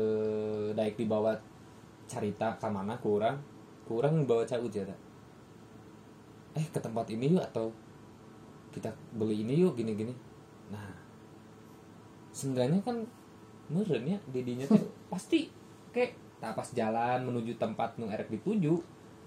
[0.75, 1.33] daik dibawa
[2.05, 3.39] carita ke mana kurang
[3.91, 4.95] kurang bawa cabut ya tak?
[6.55, 7.75] eh ke tempat ini yuk atau
[8.71, 10.15] kita beli ini yuk gini gini
[10.71, 10.95] nah
[12.31, 13.03] seenggaknya kan
[13.67, 15.51] meren ya didinya tuh pasti
[15.91, 18.79] kayak tak pas jalan menuju tempat nu erek dituju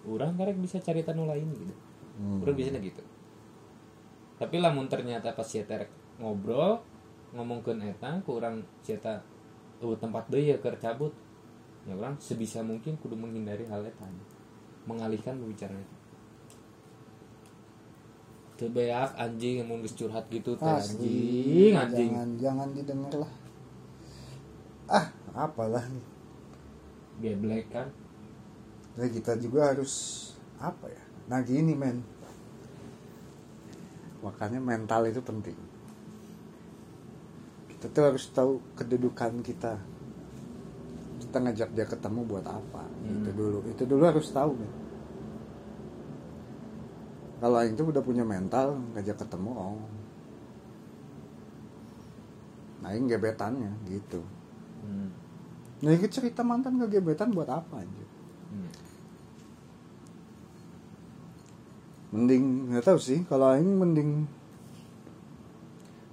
[0.09, 1.77] orang karek bisa cerita nu lain gitu
[2.15, 2.43] Hmm.
[2.47, 3.03] Orang biasanya gitu.
[4.39, 5.91] Tapi lamun ternyata pas si eta rek
[6.23, 6.79] ngobrol
[7.35, 9.19] ngomongkeun eta ku urang si eta
[9.83, 11.11] uh, tempat deui ya keur cabut.
[11.85, 14.07] Ya orang sebisa mungkin kudu menghindari hal eta.
[14.85, 15.97] Mengalihkan pembicaraan itu.
[18.55, 22.11] Teu beak anjing mun geus curhat gitu teh anjing anjing.
[22.15, 23.33] jangan jangan didengar lah
[24.87, 26.07] ah apalah nih
[27.15, 27.91] Geblek kan.
[28.95, 30.25] Jadi kita juga harus
[30.59, 32.05] apa ya nah gini men
[34.21, 35.57] makanya mental itu penting
[37.69, 39.81] kita tuh harus tahu kedudukan kita
[41.35, 43.35] kita ngajak dia ketemu buat apa itu Hmm.
[43.35, 44.71] dulu itu dulu harus tahu men
[47.43, 49.83] kalau Aing tuh udah punya mental ngajak ketemu oh
[52.79, 54.23] nah Aing gebetannya gitu
[54.87, 55.11] Hmm.
[55.83, 58.07] nah ini cerita mantan ke gebetan buat apa anjir
[58.55, 58.71] Hmm.
[62.15, 64.23] mending nggak tahu sih kalau aing mending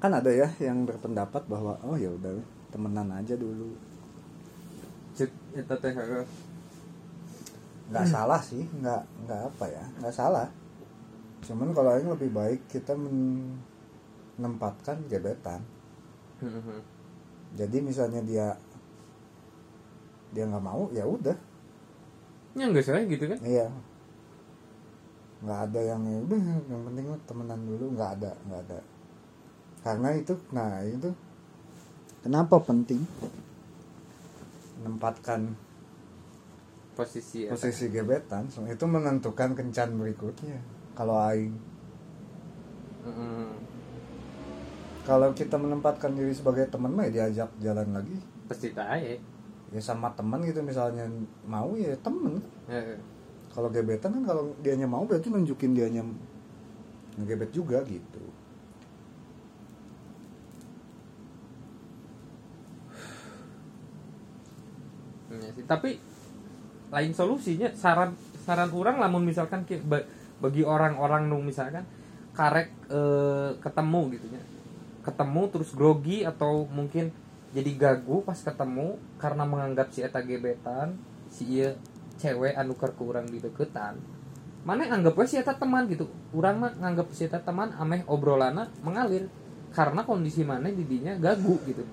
[0.02, 2.42] kan ada ya yang berpendapat bahwa oh ya udah
[2.74, 3.91] temenan aja dulu
[5.56, 5.92] Eta teh
[7.92, 10.48] nggak salah sih nggak nggak apa ya nggak salah.
[11.44, 13.60] Cuman kalau aing lebih baik kita men-
[14.40, 15.60] menempatkan gebetan.
[16.42, 16.82] Heeh.
[17.54, 18.56] jadi misalnya dia
[20.32, 21.36] dia nggak mau ya udah.
[22.56, 23.40] Ya enggak salah gitu kan.
[23.44, 23.68] iya.
[25.44, 26.40] Nggak ada yang ya udah
[26.72, 28.80] yang penting temenan dulu nggak ada nggak ada.
[29.84, 31.12] Karena itu nah itu
[32.24, 33.02] kenapa penting
[34.82, 35.54] menempatkan
[36.91, 37.56] Posisi eta.
[37.56, 40.60] posisi gebetan so, itu menentukan kencan berikutnya
[40.98, 41.56] kalau aing
[43.08, 43.48] Heeh.
[45.08, 48.17] kalau kita menempatkan diri sebagai teman mah ya diajak jalan lagi
[48.50, 48.76] Pasti
[49.72, 51.08] ya sama teman gitu misalnya
[51.48, 53.00] mau ya temen Heeh.
[53.56, 56.04] kalau gebetan kan kalau dianya mau berarti nunjukin dianya
[57.15, 58.24] ngegebet juga gitu
[65.32, 65.64] Iya sih.
[65.68, 66.00] Tapi
[66.92, 69.64] lain solusinya saran saran orang lamun misalkan
[70.42, 71.86] bagi orang-orang nu misalkan
[72.34, 74.42] karek eh, ketemu gitu ya.
[75.02, 77.10] Ketemu terus grogi atau mungkin
[77.52, 80.96] jadi gagu pas ketemu karena menganggap si eta gebetan,
[81.28, 81.76] si ieu
[82.16, 84.00] cewek anu keur ku urang di deketan.
[84.62, 86.08] Mana anggap we si eta teman gitu.
[86.32, 89.28] Urang mah nganggap si eta teman ameh obrolana mengalir
[89.76, 91.84] karena kondisi mana didinya gagu gitu.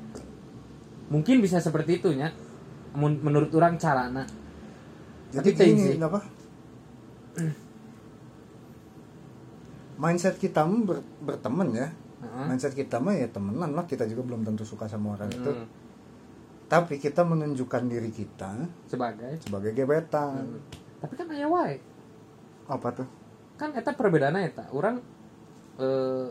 [1.09, 2.35] Mungkin bisa seperti itu mun-
[2.97, 4.25] menurut orang carana.
[5.29, 6.01] Jadi Tapi gini sih.
[6.01, 6.21] apa
[9.99, 11.89] mindset kita mah ber- berteman ya.
[12.19, 12.45] Heeh.
[12.51, 13.85] mindset kita mah ya temenan lah.
[13.85, 15.51] Kita juga belum tentu suka sama orang itu.
[15.53, 15.67] Hmm,
[16.67, 19.39] tapi kita menunjukkan diri kita sebagai?
[19.43, 20.59] sebagai gebetan.
[20.59, 20.63] Hmm.
[20.99, 21.79] tapi kan aya wae.
[22.67, 23.09] Apa tuh?
[23.55, 24.65] Kan eta perbedaannya eta.
[24.75, 24.99] Orang
[25.79, 26.27] eh,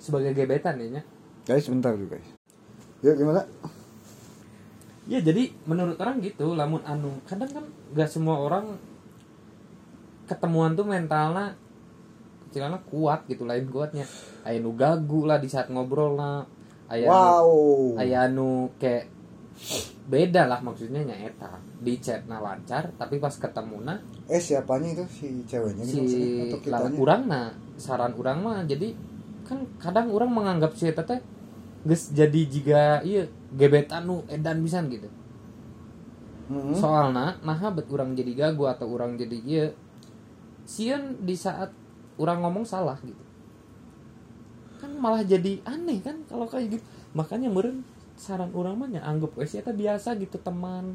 [0.00, 1.00] sebagai gebetan ya
[1.48, 2.28] guys bentar dulu guys.
[3.00, 3.42] Yuk gimana
[5.10, 7.64] ya jadi menurut orang gitu lamun anu kadang kan
[7.98, 8.78] gak semua orang
[10.30, 11.58] ketemuan tuh mentalnya
[12.46, 14.06] kecilnya kuat gitu lain kuatnya.
[14.46, 16.46] Aya nu gagu lah di saat ngobrol lah
[16.86, 17.98] aya nu- wow.
[17.98, 19.10] aya anu kayak
[20.06, 21.58] beda lah maksudnya nya eta.
[21.82, 23.98] Di chat nah lancar tapi pas ketemu nah
[24.30, 25.04] eh siapanya itu?
[25.10, 26.42] Si ceweknya gitu si maksudnya?
[26.46, 28.94] atau lawan kitanya urang nah saran urang mah jadi
[29.42, 31.20] kan kadang orang menganggap si teh
[31.82, 35.08] geus jadi jika iya gebetan nu edan pisan gitu.
[36.50, 36.74] Mhm.
[36.74, 39.66] soalnya nah bet orang jadi gagu atau orang jadi iya
[40.66, 41.70] sieun di saat
[42.18, 43.22] orang ngomong salah gitu.
[44.82, 46.84] Kan malah jadi aneh kan kalau kayak gitu.
[47.14, 47.82] Makanya meren
[48.14, 50.94] saran orang mah nya anggap we si eta biasa gitu teman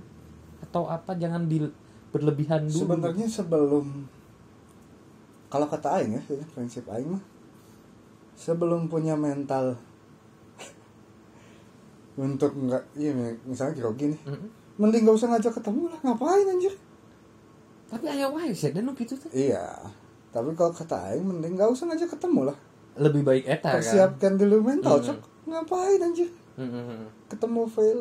[0.61, 1.65] atau apa jangan di
[2.13, 2.85] berlebihan dulu.
[2.85, 3.85] Sebenarnya sebelum
[5.49, 6.21] kalau kata Aing ya
[6.53, 7.23] prinsip Aing mah
[8.35, 9.79] sebelum punya mental
[12.15, 13.11] untuk nggak iya
[13.43, 14.21] misalnya grogi nih.
[14.23, 14.49] Mm-mm.
[14.75, 16.73] mending gak usah ngajak ketemu lah ngapain anjir?
[17.87, 19.31] Tapi aya wae sih dan gitu tuh.
[19.31, 19.71] Iya.
[20.35, 22.57] Tapi kalau kata aing mending gak usah ngajak ketemu lah.
[22.99, 23.79] Lebih baik eta kan?
[23.79, 25.05] Persiapkan dulu mental Hmm.
[25.11, 25.19] cok.
[25.47, 26.27] Ngapain anjir?
[26.59, 27.07] Heeh.
[27.31, 27.99] ketemu fail.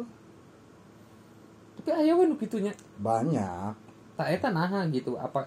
[1.78, 3.74] Tapi aya wae nu kitunya banyak.
[4.18, 5.14] Tak eta naha gitu.
[5.14, 5.46] Apa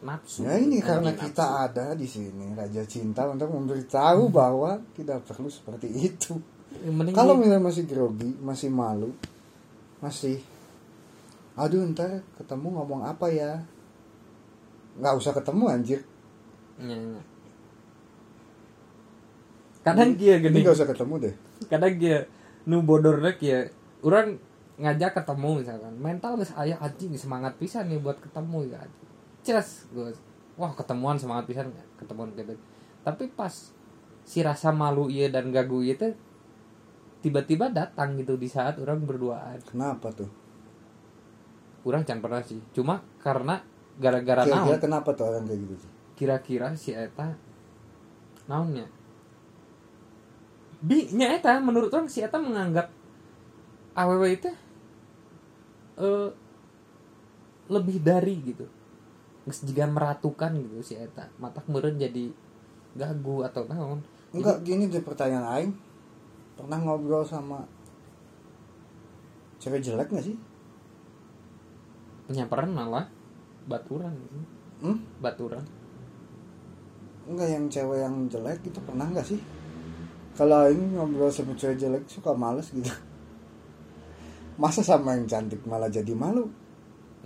[0.00, 0.44] nafsu.
[0.44, 1.64] Ya ini karena Anjing, kita nafsu.
[1.68, 6.40] ada di sini raja cinta untuk memberitahu bahwa tidak perlu seperti itu.
[6.88, 9.10] Mending kalau misalnya masih grogi masih malu
[10.00, 10.40] masih
[11.58, 13.60] aduh ntar ketemu ngomong apa ya?
[14.96, 16.00] Nggak usah ketemu anjir.
[16.80, 17.22] Nya, nya.
[19.80, 20.60] kadang kia ini gini.
[20.64, 21.34] nggak usah ketemu deh.
[21.68, 22.24] Kadang kia
[22.64, 23.68] nu bodornya kia
[24.00, 24.40] orang
[24.80, 25.92] ngajak ketemu misalkan.
[26.00, 28.80] Mental geus aya anjing semangat pisan nih buat ketemu ya
[29.40, 30.12] Ces, gue
[30.60, 32.56] wah ketemuan semangat pisan ketemuan gitu.
[33.00, 33.72] Tapi pas
[34.28, 36.12] si rasa malu iya dan gagu iya teh
[37.24, 39.60] tiba-tiba datang gitu di saat orang berduaan.
[39.64, 40.28] Kenapa tuh?
[41.84, 42.60] Orang can pernah sih.
[42.76, 43.64] Cuma karena
[44.00, 44.84] gara-gara kira-kira naon?
[44.84, 45.86] kenapa tuh orang kayak gitu
[46.20, 47.32] kira-kira si eta
[48.44, 48.84] naonnya?
[50.80, 52.92] Bi nya eta menurut orang si eta menganggap
[53.96, 54.52] aww itu
[56.00, 56.28] eh
[57.70, 58.68] lebih dari gitu
[59.52, 61.26] jiga meratukan gitu si eta.
[61.42, 62.30] Matak meureun jadi
[62.94, 64.00] gagu atau naon?
[64.30, 65.72] Enggak gini deh pertanyaan aing
[66.54, 67.66] pernah ngobrol sama
[69.58, 70.36] cewek jelek gak sih?
[72.30, 73.06] Nya pernah lah.
[73.66, 74.14] Baturan.
[74.80, 74.96] Hmm?
[75.20, 75.60] baturan.
[77.28, 79.40] Enggak yang cewek yang jelek itu pernah nggak sih?
[80.34, 82.88] Kalau aing ngobrol sama cewek jelek suka males gitu.
[84.62, 86.48] Masa sama yang cantik malah jadi malu?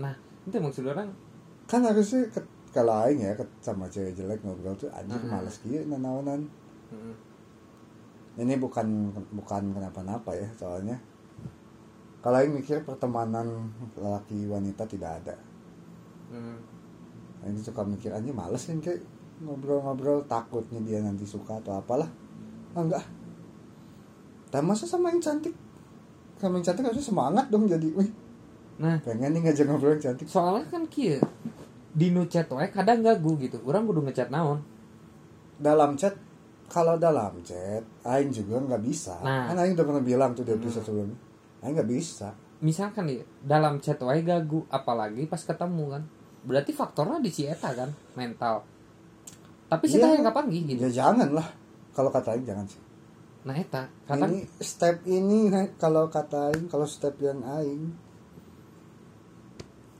[0.01, 1.24] Nah itu maksud orang
[1.65, 5.31] kan harusnya ke, kalau aing ya ke, sama cewek jelek ngobrol tuh anjir Mhm.
[5.31, 6.45] males gitu nanaonan
[6.93, 7.15] mm,
[8.35, 10.99] ini bukan bukan kenapa-napa ya soalnya.
[12.19, 15.37] Kalau aing mikir pertemanan laki wanita tidak ada.
[16.33, 16.59] Mm,
[17.45, 19.05] Aing suka mikir anjir males kan kayak
[19.39, 22.09] ngobrol-ngobrol takutnya dia nanti suka atau apalah.
[22.75, 23.05] Ah, enggak.
[24.51, 25.53] Dan masa sama yang cantik?
[26.41, 28.11] Sama yang cantik harusnya semangat dong jadi wih.
[28.81, 28.99] Nah.
[29.05, 30.27] Pengen nih ngajak ngobrol yang cantik.
[30.27, 31.21] Soalnya kan kia
[31.95, 33.63] di nu chat wae kadang gagu gitu.
[33.63, 34.59] Orang kudu ngechat naon?
[35.63, 36.19] Dalam chat
[36.67, 39.23] kalau dalam chat Aing juga nggak bisa.
[39.23, 39.55] Nah.
[39.55, 41.15] kan Aing udah pernah bilang tuh di episode sebelumnya
[41.63, 42.35] Aing nggak bisa.
[42.67, 46.03] Misalkan nih dalam chat wae gagu apalagi pas ketemu kan.
[46.45, 48.67] Berarti faktornya di si eta kan mental.
[49.71, 50.19] Tapi si Iya.
[50.19, 50.83] yang kapan gitu.
[50.83, 51.47] Ya jangan lah
[51.95, 52.83] kalau kata Aing jangan sih.
[53.47, 55.47] Nah eta kadang ini step ini
[55.79, 57.95] kalau kata Aing kalau step yang Aing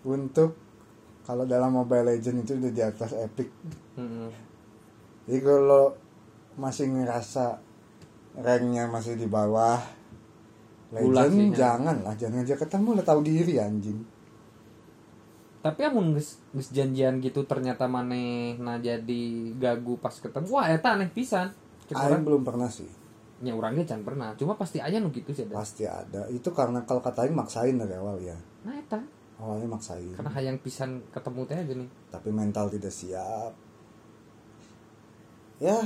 [0.05, 0.64] untuk
[1.25, 3.49] kalau dalam Mobile Legend itu udah di atas epic.
[3.97, 4.29] Mm-mm.
[5.25, 5.97] jadi kalau
[6.61, 7.59] masih ngerasa
[8.39, 9.81] ranknya masih di bawah
[10.95, 11.59] Legend ya.
[11.59, 13.99] jangan lah jangan aja ketemu lah tahu diri anjing.
[15.65, 19.25] Tapi amun geus geus janjian gitu ternyata maneh nah jadi
[19.57, 21.51] gagu pas ketemu wah eta aneh pisan.
[21.91, 22.87] Aing belum pernah sih.
[23.43, 24.37] Nya orangnya can pernah.
[24.39, 25.57] Cuma pasti aja nu gitu sih ada.
[25.57, 26.29] pasti ada.
[26.31, 28.37] Itu karena kalau kata Aing maksain dari awal ya.
[28.63, 29.01] Nah eta
[29.39, 30.15] awalnya maksain.
[30.15, 31.91] Karena hayang pisan ketemu teh aja nih.
[32.11, 33.53] Tapi mental tidak siap.
[35.59, 35.79] Ya.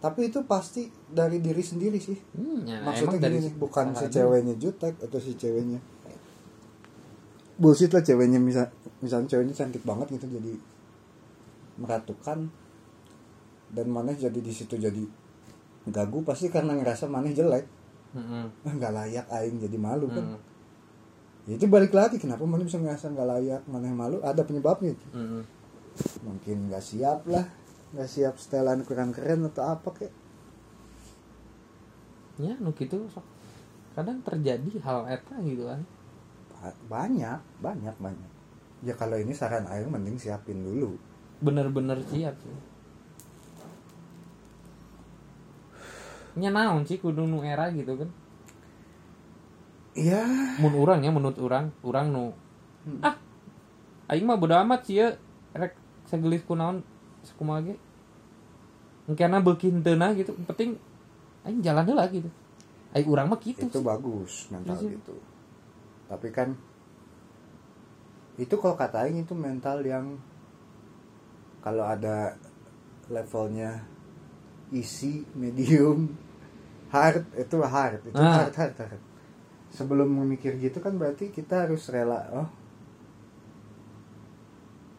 [0.00, 2.16] Tapi itu pasti dari diri sendiri sih.
[2.32, 5.76] Hmm, ya, maksudnya dari gini bukan si ceweknya jutek atau si ceweknya.
[7.60, 8.72] Bullshit lah ceweknya misal
[9.04, 10.56] misalnya ceweknya cantik banget gitu jadi
[11.76, 12.48] meratukan.
[13.70, 15.04] Dan maneh jadi di situ jadi
[15.86, 17.68] gagu pasti karena ngerasa maneh jelek.
[18.16, 18.66] Mm-mm.
[18.66, 20.34] Ah, nggak layak aing jadi malu kan?
[20.34, 20.49] Mm.
[21.48, 24.20] Ya, itu balik lagi kenapa maneh bisa ngerasa nggak layak maneh malu?
[24.20, 25.42] Ada penyebabnya Mm-mm.
[26.24, 27.44] mungkin nggak siap lah
[27.92, 30.12] nggak siap setelan kurang keren atau apa kek.
[32.38, 33.24] Ya nu gitu sok.
[33.96, 35.82] Kadang terjadi hal eta gitu kan.
[36.54, 38.30] Ba- banyak banyak banyak.
[38.80, 40.94] Ya kalau ini saran aing mending siapin dulu.
[41.42, 42.54] Bener-bener siap sih.
[46.38, 48.08] Nya naon sih kudu nu era gitu kan
[50.00, 50.24] iya
[50.56, 52.32] mun urang ya menurut urang urang nu
[52.80, 52.96] Hmm.
[53.04, 53.12] ah
[54.08, 55.12] aing mah bodo amat sih ya
[55.52, 56.80] rek sagelis kunaon
[57.20, 57.76] sakumaha ge
[59.04, 60.70] engkena beuki henteu gitu Yang penting
[61.44, 62.32] aing jalan heula gitu
[62.90, 63.84] aing urang mah gitu itu sih.
[63.84, 64.88] bagus mental Iya sih.
[64.96, 65.14] gitu
[66.08, 66.56] tapi kan
[68.40, 70.16] itu kalau kata aing itu mental yang
[71.60, 72.32] kalau ada
[73.12, 73.84] levelnya
[74.72, 76.08] easy medium
[76.88, 78.48] hard itu hard itu Ah.
[78.48, 79.02] hard, hard hard
[79.70, 82.48] sebelum memikir gitu kan berarti kita harus rela oh.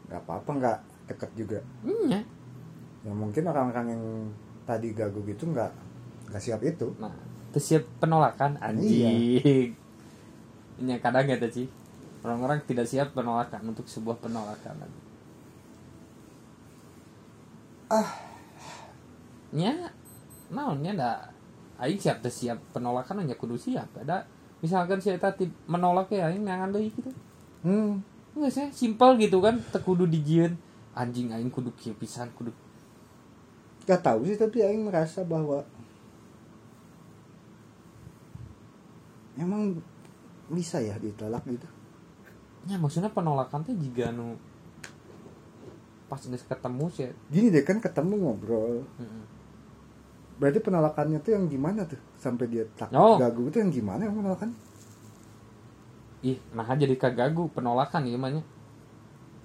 [0.08, 0.78] Nggak apa-apa nggak
[1.12, 1.60] deket juga.
[1.84, 2.20] Hmm, ya.
[3.04, 4.04] ya mungkin orang-orang yang
[4.68, 5.72] tadi gagu gitu nggak
[6.32, 6.92] nggak siap itu.
[7.00, 7.12] Nah
[7.52, 8.64] siap penolakan Iya.
[8.72, 9.76] anjing
[10.80, 11.66] ini kadang gitu sih.
[12.22, 14.86] Orang-orang tidak siap penolakan untuk sebuah penolakan.
[17.90, 18.10] Ah.
[19.52, 19.92] Nya
[20.48, 21.10] naonnya ada
[21.82, 23.90] aing siap siap penolakan aja kudu siap.
[24.00, 24.24] Ada
[24.62, 25.34] misalkan si eta
[25.66, 27.10] menolak ya aing nangan deui gitu.
[27.66, 28.00] Hmm.
[28.32, 30.56] Enggak sih simpel gitu kan teu kudu dijieun.
[30.96, 32.54] Anjing aing kudu kieu pisan kudu.
[33.82, 35.66] Gak tahu sih tapi Aing merasa bahwa
[39.34, 39.82] emang
[40.46, 41.66] bisa ya ditolak gitu.
[42.70, 44.38] Ya maksudnya penolakan teh jika nu
[46.06, 47.10] pas geus ketemu sih.
[47.32, 48.86] Gini deh kan ketemu ngobrol.
[50.42, 53.14] Berarti penolakannya tuh yang gimana tuh sampai dia takut Oh.
[53.14, 54.50] gagu itu yang gimana yang penolakan
[56.26, 58.42] ih nah jadi kagagu penolakan nya.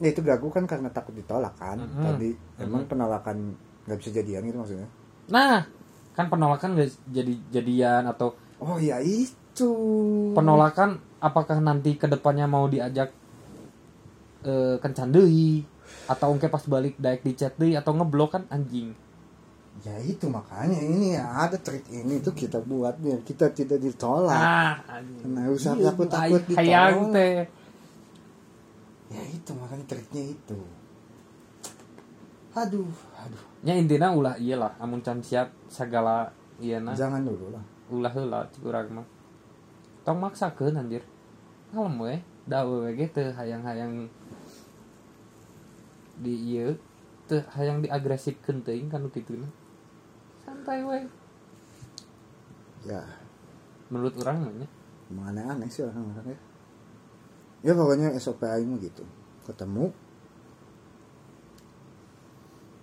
[0.02, 2.02] ya itu gagu kan karena takut ditolak kan Mhm.
[2.02, 2.90] tadi emang Mhm.
[2.90, 3.38] penolakan
[3.86, 4.90] nggak bisa jadian gitu maksudnya
[5.30, 5.70] nah
[6.18, 9.70] kan penolakan gak jadi jadian atau oh ya itu
[10.34, 13.14] penolakan apakah nanti ke depannya mau diajak
[14.46, 15.62] eh, kencan deui
[16.06, 18.94] atau ungke pas balik daek di chat deui atau ngeblok kan anjing
[19.86, 24.34] ya itu makanya ini ya ada trik ini tuh kita buat biar kita tidak ditolak.
[24.34, 27.14] Ah anjing Nah, usah Iya, takut-takut aing hayang ditolak.
[27.14, 27.36] teh.
[29.08, 30.60] Ya itu makanya triknya itu.
[32.58, 32.90] Aduh
[33.22, 33.44] aduh.
[33.62, 37.64] Nya intina ulah iyalah amun can siap segala ieu na jangan dulu lah.
[37.94, 39.08] Ulah heula cik urang mah
[40.02, 41.06] tong maksakeun anjir.
[41.70, 42.16] Kalem we
[42.50, 44.10] da we ge teu hayang-hayang
[46.18, 46.74] di ieu
[47.30, 49.38] teu hayang diagresifkeun teuing kan kitu
[50.68, 51.08] santai
[52.84, 53.04] ya.
[53.88, 54.68] Menurut orang
[55.08, 56.40] emang aneh-aneh sih orang-orang ya
[57.64, 59.08] ya pokoknya SOP aing gitu.
[59.48, 59.96] Ketemu.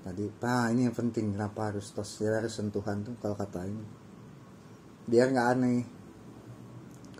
[0.04, 2.24] Tadi nah ini yang penting kenapa harus tos?
[2.24, 3.84] Ya harus sentuhan tuh kalau kata aing
[5.04, 5.84] biar nggak aneh.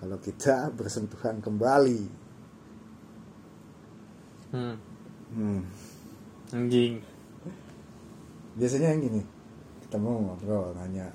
[0.01, 2.25] Kalau kita bersentuhan kembali.
[4.57, 4.77] Hmm.
[5.37, 5.61] hmm.
[6.57, 7.05] anjing.
[8.57, 9.34] Biasanya yang gini
[9.95, 11.07] ketemu ngobrol nanya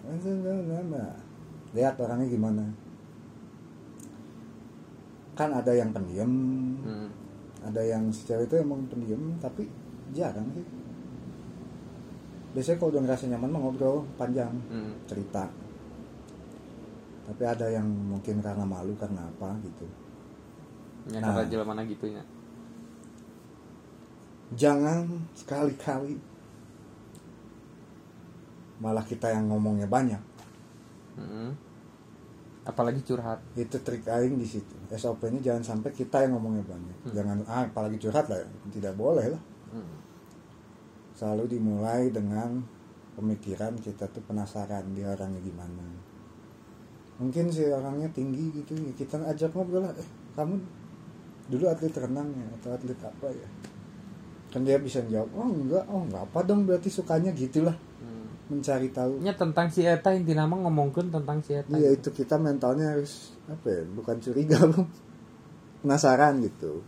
[1.75, 2.63] lihat orangnya gimana.
[5.35, 6.31] Kan ada yang pendiam
[6.79, 7.11] hmm.
[7.59, 9.67] ada yang si cewek itu emang pendiam tapi
[10.15, 10.63] jarang sih.
[12.55, 14.95] Biasanya kalau udah ngerasa nyaman mah ngobrol panjang Hmm.
[15.11, 15.51] cerita.
[17.27, 19.83] Tapi ada yang mungkin karena malu karena apa gitu.
[21.11, 21.43] Nya Nah.
[21.43, 22.23] jelema mana gitu nya
[24.57, 25.05] jangan
[25.37, 26.17] sekali-kali
[28.79, 30.21] malah kita yang ngomongnya banyak.
[31.19, 31.51] Hmm.
[32.63, 33.41] apalagi curhat.
[33.57, 34.75] Itu trik aing di situ.
[34.93, 36.97] SOP nya jangan sampai kita yang ngomongnya banyak.
[37.07, 37.13] Hmm.
[37.15, 38.39] jangan ah apalagi curhat lah.
[38.71, 39.43] Tidak boleh lah.
[39.69, 39.97] Hmm.
[41.13, 42.63] selalu dimulai dengan
[43.19, 45.83] pemikiran kita tuh penasaran dia orangnya gimana
[47.19, 48.73] mungkin si orangnya tinggi gitu.
[48.79, 49.93] Ya kita ajak ngobrol lah.
[49.99, 50.55] Eh kamu
[51.51, 53.47] dulu atlet renang ya atau atlet apa ya?
[54.49, 55.83] Kan dia bisa jawab oh enggak.
[55.91, 56.63] Oh enggak apa dong.
[56.63, 57.75] Berarti sukanya gitulah.
[58.49, 59.21] Mencari tahu.
[59.21, 61.77] Nya tentang si eta inti nama ngomongkeun tentang si eta.
[61.77, 64.57] Iya itu kita mentalnya harus apa ya bukan curiga
[65.85, 66.81] penasaran gitu.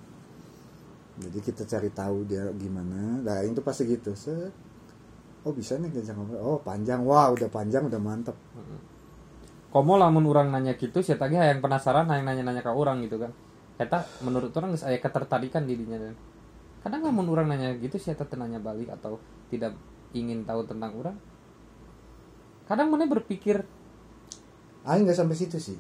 [1.22, 3.22] Jadi kita cari tahu dia gimana.
[3.22, 4.52] Nah itu pasti gitu set.
[5.46, 6.42] Oh bisa nih diajak ngobrol.
[6.42, 7.06] Oh panjang.
[7.06, 8.36] Wah udah panjang udah mantep.
[9.72, 13.22] Komo lamun orang nanya gitu si eta ge yang penasaran yang nanya-nanya ke orang gitu
[13.22, 13.32] kan.
[13.78, 16.18] Eta menurut orang geus aya ketertarikan di dinya dan
[16.82, 19.22] kadang lamun orang nanya gitu si eta teu nanya balik atau
[19.54, 19.78] tidak
[20.18, 21.16] ingin tahu tentang orang
[22.72, 23.68] kadang mana berpikir
[24.82, 25.78] Aing nggak sampai situ sih.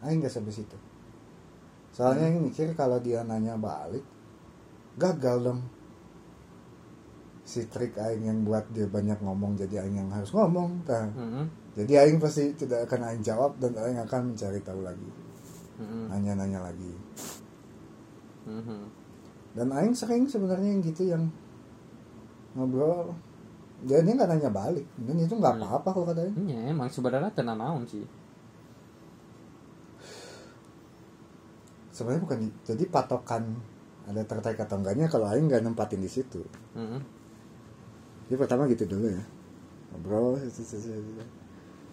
[0.00, 0.76] Aing nggak sampai situ.
[1.92, 4.00] Soalnya Aing mikir kalau dia nanya balik
[4.96, 5.60] gagal dong.
[7.44, 11.12] Si trik Aing yang buat dia banyak ngomong jadi Aing yang harus ngomong Tah.
[11.12, 15.10] "Mm-mm, jadi Aing pasti tidak akan Aing jawab dan Aing akan mencari tahu lagi.
[15.76, 16.92] Mm-mm, nanya-nanya lagi.
[18.48, 19.02] Mhm."
[19.52, 21.28] dan Aing sering sebenarnya yang gitu yang
[22.56, 23.12] ngobrol
[23.82, 24.86] dan dia nggak nanya balik.
[24.94, 25.64] Dan itu nggak Hmm.
[25.66, 28.06] apa-apa kalau kata Aing Iya, emang sebenarnya tenan naon sih.
[31.92, 33.42] Sebenarnya bukan di- jadi patokan
[34.08, 36.42] ada tertarik atau enggaknya kalau Aing nggak nempatin di situ.
[36.74, 37.02] Mm-mm.
[38.30, 39.22] jadi pertama gitu dulu ya.
[39.92, 40.40] Ngobrol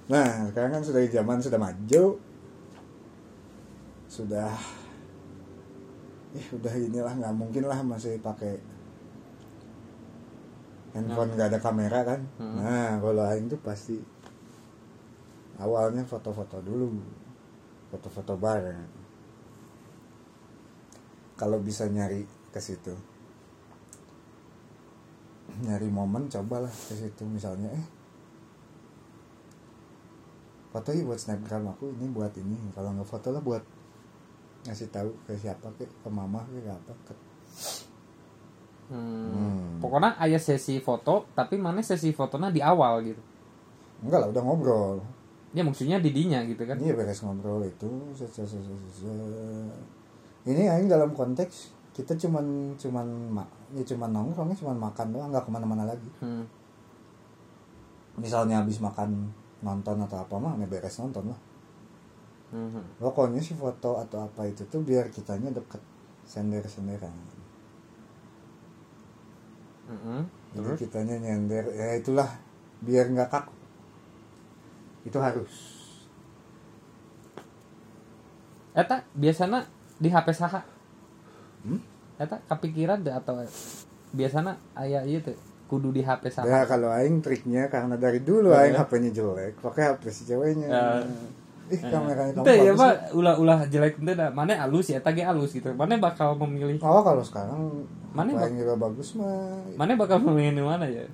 [0.09, 2.05] nah sekarang kan sudah zaman sudah maju.
[4.07, 4.55] Sudah
[6.29, 8.55] eh udah inilah nggak mungkin lah masih pakai
[10.93, 12.21] handphone nggak ada kamera kan?
[12.41, 12.55] Hmm.
[12.61, 13.97] nah kalau Aing tuh pasti
[15.61, 16.89] awalnya foto-foto dulu
[17.93, 18.97] foto-foto bareng.
[21.39, 23.19] Kalau bisa nyari ke situ
[25.59, 27.23] nyari momen cobalah ke situ.
[27.27, 27.85] Misalnya eh
[30.69, 32.55] foto yuk buat snapgram aku ini buat ini.
[32.71, 33.63] Kalau nggak foto lah buat
[34.67, 37.13] ngasih tahu ke siapa ke ke mama ke apa ke
[38.89, 39.29] Hmm.
[39.29, 39.61] Hmm.
[39.79, 43.21] Pokoknya ayah sesi foto, tapi mana sesi fotonya di awal gitu.
[43.99, 44.97] enggak lah udah ngobrol
[45.49, 46.77] Ya maksudnya didinya gitu kan.
[46.77, 47.89] Iya beres ngobrol itu
[50.45, 55.43] ini aing dalam konteks kita cuman cuman ma- ya cuman nongkrongnya cuman makan doang nggak
[55.43, 56.47] ke mana-mana lagi Hmm.
[58.15, 59.29] misalnya habis makan
[59.59, 61.39] nonton atau apa mah ya beres nonton lah
[62.49, 62.81] Hmm.
[62.97, 65.77] pokoknya sih foto atau apa itu tuh biar kitanya deket
[66.25, 67.13] sender senderan
[69.89, 70.21] Hmm.
[70.53, 70.79] jadi Terus?
[70.79, 72.29] kitanya nyender ya itulah
[72.79, 73.53] biar nggak kaku
[75.03, 75.53] itu harus
[78.71, 79.65] Eta biasanya
[79.97, 80.61] di HP saha?
[81.65, 81.81] Hmm?
[82.15, 83.41] Eta kepikiran deh atau
[84.11, 85.35] biasanya ayah iya tuh
[85.65, 86.45] kudu di HP saha?
[86.45, 88.81] ya kalau aing triknya karena dari dulu Oh, aing ya?
[88.81, 90.85] HP-nya jelek pakai HP si ceweknya Ya.
[91.69, 94.09] ih kameranya kamu Itu ya pak ulah ulah jelek itu.
[94.31, 95.69] Mana alus ya, tage alus gitu.
[95.71, 96.81] Mana bakal memilih?
[96.81, 101.05] Oh kalau sekarang Mana apa yang juga bagus mah Mana bakal memilih di mana ya?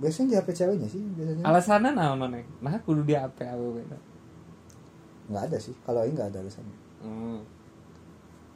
[0.00, 2.40] biasanya di HP ceweknya sih biasanya Alasannya naon mana?
[2.58, 3.84] Nah kudu di HP awewe.
[5.30, 6.64] nggak ada sih kalau ini nggak ada alasan
[6.98, 7.38] Hmm.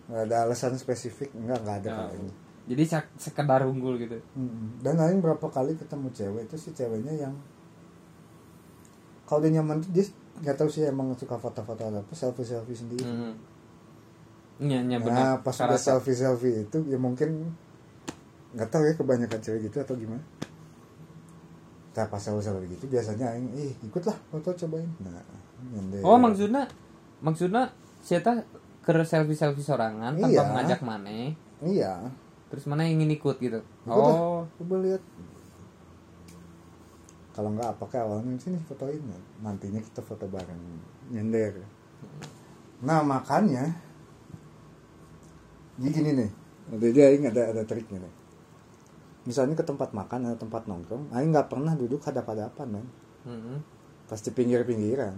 [0.05, 2.32] nggak ada alasan spesifik nggak nggak ada kalau ini
[2.64, 2.82] Jadi
[3.14, 4.16] sekedar unggul gitu.
[4.34, 4.80] Mm-mm.
[4.80, 7.34] dan Aing berapa kali ketemu cewek itu si ceweknya yang
[9.22, 13.05] kalau dia nyaman tuh dia nggak tahu sih emang suka foto-foto apa selfie selfie sendiri
[13.05, 13.36] Hmm.
[14.55, 17.50] Iya, iya nah pas udah selfie selfie itu ya mungkin
[18.55, 20.22] nggak tahu ya kebanyakan cewek gitu atau gimana
[21.94, 25.22] Nah, pas selfie selfie gitu biasanya Aing ih ikutlah foto cobain nah
[25.74, 26.02] nyender.
[26.02, 26.66] Oh maksudnya
[27.18, 28.46] maksudnya siapa
[28.82, 30.42] ke selfie selfie sorangan tanpa Iya.
[30.46, 31.11] mengajak mana?
[31.62, 31.92] iya
[32.52, 33.59] Terus mana ingin ikut gitu?
[33.59, 34.14] Ikut lah.
[34.14, 35.02] oh, coba lihat
[37.34, 39.02] kalau nggak apa kayak awalnya sini fotoin
[39.42, 40.62] nantinya kita foto bareng
[41.11, 41.66] nyender
[42.78, 43.74] nah makanya
[45.81, 46.31] jadi gini nih.
[46.75, 48.14] Ada dia Aing ada ada triknya nih.
[49.25, 52.87] Misalnya ke tempat makan atau tempat nongkrong Aing nggak pernah duduk hadap hadapan man
[53.25, 53.59] mm
[54.05, 55.16] pasti pinggir pinggiran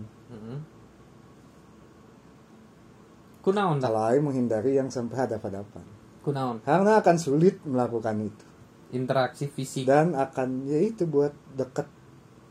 [3.43, 3.79] Kunaon?
[3.83, 3.91] Tak?
[3.91, 5.83] kalau Aing menghindari yang sampai hadap hadapan
[6.23, 6.63] Kunaon?
[6.63, 8.47] karena akan sulit melakukan itu.
[8.95, 9.91] Interaksi fisik.
[9.91, 11.91] dan akan ya itu buat deket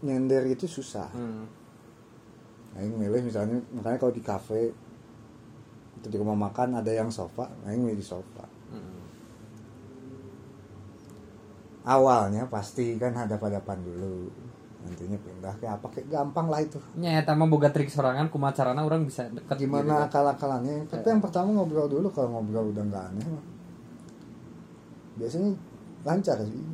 [0.04, 1.08] nyender itu susah.
[1.16, 1.48] Hmm.
[2.76, 4.76] Aing milih misalnya makanya kalau di kafe
[6.10, 8.46] di rumah makan ada yang sofa, Aing milih di sofa.
[8.72, 9.04] Hmm.
[11.86, 14.30] Awalnya pasti kan hadap-hadapan dulu.
[14.86, 16.78] Nantinya pindah ke apa kayak gampang lah itu.
[17.02, 20.14] Nya eta mah boga trik sorangan kumacarana orang bisa deket Gimana gitu.
[20.14, 20.86] akal-akalannya?
[20.86, 23.46] Tapi yang pertama ngobrol dulu kalau ngobrol udah nggak aneh mah.
[25.18, 25.52] Biasanya
[26.06, 26.66] lancar sih.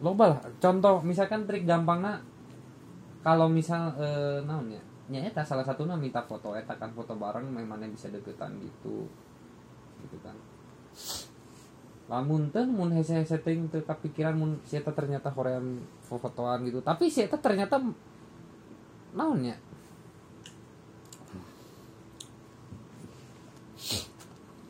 [0.00, 0.40] Loba lah.
[0.60, 2.20] Contoh misalkan trik gampangnya
[3.24, 4.68] kalau misal eh, naon
[5.08, 5.20] ya?
[5.20, 9.04] Nya eta salah satunya minta foto eta kan foto bareng memangnya bisa deketan gitu.
[10.00, 10.36] Gitu kan.
[12.08, 16.80] Lamun teh mun hese-hese teuing teu kapikiran mun si eta ternyata hoream fotoan gitu.
[16.80, 17.80] Tapi si eta ternyata
[19.16, 19.56] naon ya?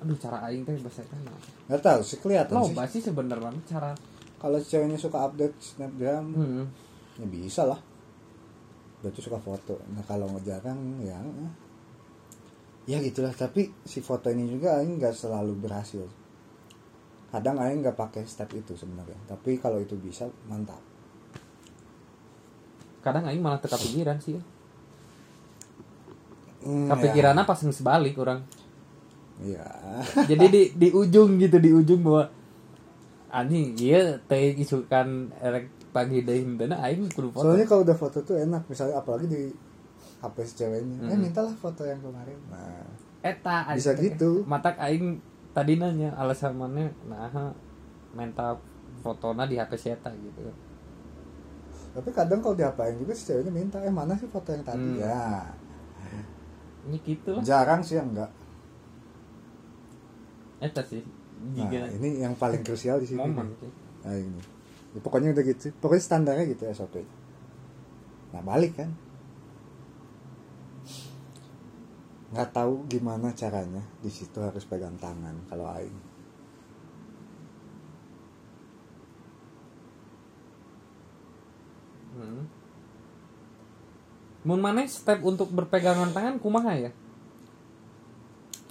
[0.05, 1.17] Aduh cara aing teh bahasa eta?
[1.71, 2.75] Nggak tahu sih kelihatan sih.
[2.75, 3.93] Loba sih sebenarnya cara
[4.45, 6.65] Kalau ceweknya suka update snapgram, hmm.
[7.17, 7.81] ya bisa lah.
[9.05, 9.77] Berarti suka foto.
[9.93, 11.21] Nah kalau ngejarang ya
[12.85, 16.05] ya gitulah tapi si foto ini juga Aing nggak selalu berhasil
[17.33, 20.81] kadang Aing nggak pakai step itu sebenarnya tapi kalau itu bisa mantap
[23.05, 24.43] kadang aing malah teu kapikiran sih ya.
[26.65, 28.41] Hmm, Kepikirannya pas geus balik orang.
[29.45, 29.69] ya,
[30.31, 32.33] Jadi di di ujung gitu di ujung bahwa
[33.29, 37.47] anjing iya teh isukan erek pagi deui henteu aing kudu foto.
[37.47, 39.43] soalnya kalau udah foto tuh enak misalnya apalagi di
[40.19, 41.23] HP si ceweknya eh Hmm.
[41.23, 42.83] mintalah foto yang kemarin nah
[43.23, 44.45] Eta Bisa gitu.
[44.45, 45.17] Matak aing
[45.51, 47.31] tadi nanya alasan mana nah
[48.11, 48.59] minta
[49.01, 50.43] fotona di HP si eta gitu.
[51.93, 54.61] tapi kadang kalau di HP Aing juga si ceweknya minta eh mana sih foto yang
[54.61, 54.99] tadi Hmm.
[54.99, 55.47] ya
[56.85, 57.41] Ini gitu lah.
[57.41, 58.29] jarang sih yang enggak
[60.61, 61.01] Eta sih.
[61.47, 63.53] nah ini yang paling krusial di sini momen
[64.01, 64.41] nah ini
[64.95, 65.75] Ya, pokoknya udah gitu.
[65.83, 67.03] Pokoknya standarnya gitu SOP
[68.35, 68.91] nah balik kan.
[72.35, 73.87] Nggak tahu gimana caranya.
[74.03, 75.99] Di situ harus pegang tangan kalau aing.
[82.19, 82.43] Hmm.
[84.43, 86.91] Mun maneh step untuk berpegangan tangan kumaha ya?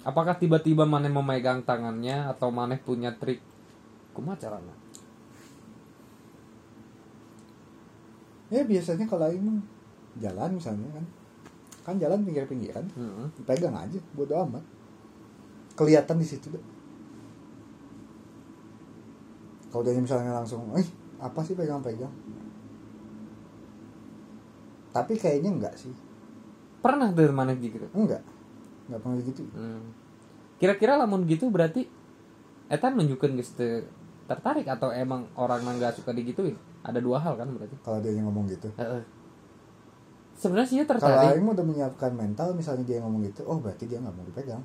[0.04, 3.40] Apakah tiba-tiba maneh memegang tangannya atau maneh punya trik?
[4.12, 4.83] Kumaha carana?
[8.54, 9.58] Ya biasanya kalau mah
[10.22, 11.04] jalan misalnya kan.
[11.84, 12.86] Kan jalan pinggir-pinggiran.
[12.94, 13.26] Heeh.
[13.42, 14.62] pegang aja bodo amat.
[15.74, 16.64] Kelihatan di situ deh.
[19.68, 20.86] Kalau dia misalnya langsung eh
[21.18, 22.14] apa sih pegang-pegang?
[24.94, 25.90] Tapi kayaknya enggak sih.
[26.78, 27.82] Pernah dari mana gitu?
[27.90, 28.22] Enggak.
[28.86, 29.42] Enggak pernah gitu.
[29.50, 29.82] Hmm.
[30.54, 31.90] kira-kira lamun gitu berarti
[32.70, 33.84] eta nunjukin teu
[34.24, 37.76] tertarik atau emang orang nang gak suka digituin ada dua hal kan berarti?
[37.80, 38.68] Kalau dia yang ngomong gitu.
[40.36, 41.40] Sebenarnya sih dia kalau tertarik.
[41.40, 44.62] Aing udah menyiapkan mental misalnya dia ngomong gitu oh berarti dia nggak mau dipegang.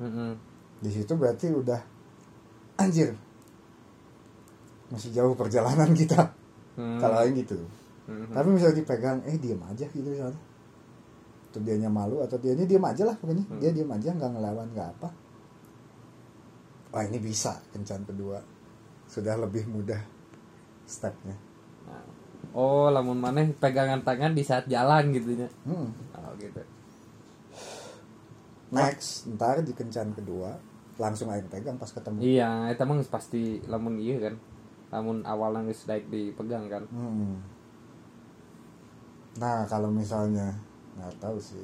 [0.00, 0.32] Heeh.
[0.80, 1.80] di situ berarti udah
[2.80, 3.12] anjir.
[4.90, 6.34] Masih jauh perjalanan kita.
[6.74, 6.98] Hmm.
[6.98, 7.58] kalau Aing gitu.
[8.10, 8.34] Mhm.
[8.34, 10.40] tapi misalnya dipegang eh diam aja gitu misalnya.
[11.50, 13.44] Atau dianya malu atau dianya diam aja lah pokoknya.
[13.46, 13.60] Hmm.
[13.62, 15.08] dia diam aja nggak ngelawan nggak apa.
[16.90, 18.42] Wah ini bisa kencan kedua.
[19.06, 20.00] Sudah lebih mudah
[20.88, 21.49] stepnya.
[22.54, 25.88] Oh lamun maneh pegangan tangan di saat jalan gitu ya hmm.
[26.16, 26.62] oh gitu
[28.70, 30.54] next ntar di kencan kedua
[31.00, 34.34] langsung aing pegang pas ketemu iya mah geus pasti lamun iya kan
[34.90, 37.40] lamun awalnya geus daek dipegang kan Hmm.
[39.38, 40.58] Nah kalau misalnya
[40.98, 41.62] nggak tahu sih.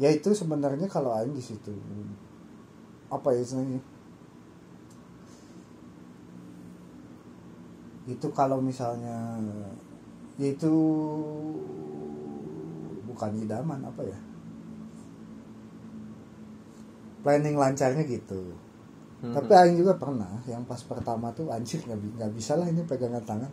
[0.00, 1.70] Ya itu sebenarnya kalau Aing di situ
[3.12, 3.78] apa ya istilahnya?
[8.04, 9.38] Itu kalau misalnya
[10.36, 10.72] ya itu
[13.04, 14.18] bukan idaman apa ya?
[17.22, 18.42] Planning lancarnya gitu.
[19.22, 19.30] Mhm.
[19.30, 22.82] Tapi Aing juga pernah yang pas pertama tuh anjir nggak bi- nggak bisa lah ini
[22.82, 23.52] pegangan tangan.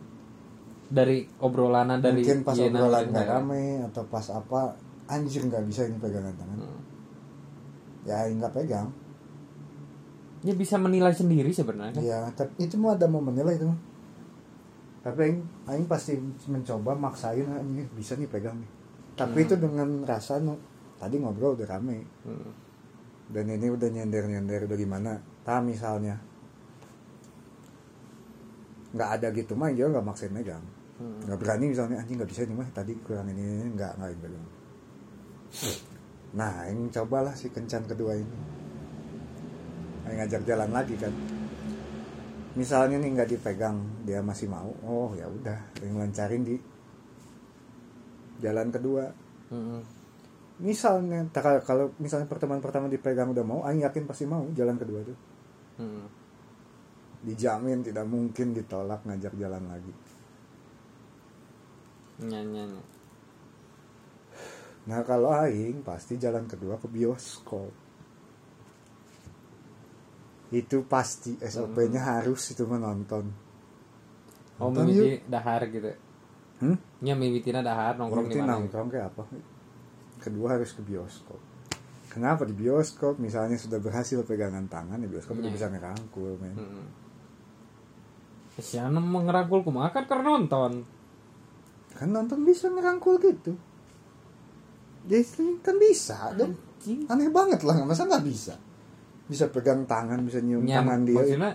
[0.90, 3.30] dari obrolan dari mungkin pas iya, obrolan nggak ya.
[3.38, 4.74] rame atau pas apa
[5.06, 6.82] anjir nggak bisa ini pegangan tangan Hmm.
[8.02, 8.90] ya nggak pegang
[10.42, 13.78] ya bisa menilai sendiri sebenarnya kan ya tapi itu mah ada momennya lah itu mah
[15.00, 16.12] tapi aing, aing pasti
[16.46, 18.70] mencoba maksain "Ah, ini bisa nih pegang nih.
[19.16, 19.46] Tapi Hmm.
[19.48, 20.56] itu dengan rasa nu
[21.00, 21.98] tadi ngobrol udah rame.
[22.24, 22.52] Hmm.
[23.30, 25.14] dan ini udah nyender nyender udah gimana.
[25.46, 26.18] Tak misalnya
[28.90, 30.62] nggak ada gitu mah dia nggak maksain megang.
[31.00, 31.16] Hmm.
[31.24, 34.20] nggak berani misalnya anjing nggak bisa nih mah tadi kurang ini, ini nggak nggak Aing
[34.20, 34.46] pegang
[36.30, 38.38] nah yang cobalah si kencan kedua ini.
[40.06, 41.10] Aing ngajak jalan lagi kan
[42.60, 46.56] misalnya nih nggak dipegang dia masih mau oh ya udah yang lancarin di
[48.38, 49.08] jalan kedua
[49.50, 49.82] Hmm.
[50.60, 55.00] misalnya tak- kalau misalnya pertemuan pertama dipegang udah mau Aing yakin pasti mau jalan kedua
[55.02, 55.18] tuh
[55.80, 56.04] Hmm.
[57.24, 59.90] dijamin tidak mungkin ditolak ngajak jalan lagi
[62.20, 62.82] Nya, nya, nya.
[64.86, 67.72] Nah kalau Aing pasti jalan kedua ke bioskop
[70.50, 73.30] Itu pasti SOP-nya harus itu menonton.
[74.58, 75.88] Oh mimiti dahar gitu.
[76.60, 76.76] Hmm?
[77.00, 78.60] nya mimitina dahar nongkrong di mana?
[78.60, 79.24] nongkrong kayak apa?
[80.20, 81.40] Kedua harus ke bioskop.
[82.12, 83.16] Kenapa di bioskop?
[83.16, 85.56] Misalnya sudah berhasil pegangan tangan di bioskop udah Iya.
[85.56, 86.52] bisa ngerangkul men.
[86.58, 86.88] Hmm.
[88.60, 90.84] Siapa mau ngerangkul kumaha kan karena nonton.
[91.96, 93.56] Kan nonton bisa ngerangkul gitu.
[95.08, 96.52] Jadi kan bisa dong.
[97.08, 98.56] Aneh banget lah masa nggak bisa
[99.30, 101.52] Bisa pegang tangan bisa nyium Nya, tangan dia maksudnya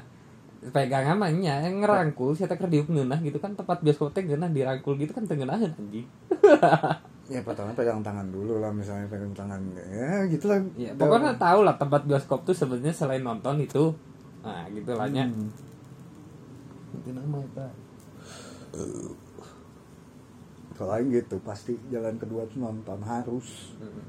[0.65, 4.49] pegangan mah nya yang ngerangkul saya tak diuk ngeunah gitu kan tempat bioskop teh geunah
[4.49, 6.07] dirangkul gitu kan teu ngeunaheun anjing.
[7.25, 10.61] Ya pertama pegang tangan dulu lah misalnya pegang tangan ya gitulah.
[10.77, 13.97] Ya, pokoknya tahu lah tempat bioskop tuh sebenarnya selain nonton itu
[14.45, 15.25] nah gitu lah nya.
[15.25, 15.49] Hmm.
[17.01, 17.41] Itu nama.
[20.77, 23.73] Kalau Aing gitu pasti jalan kedua tuh nonton harus.
[23.81, 24.05] Hmm.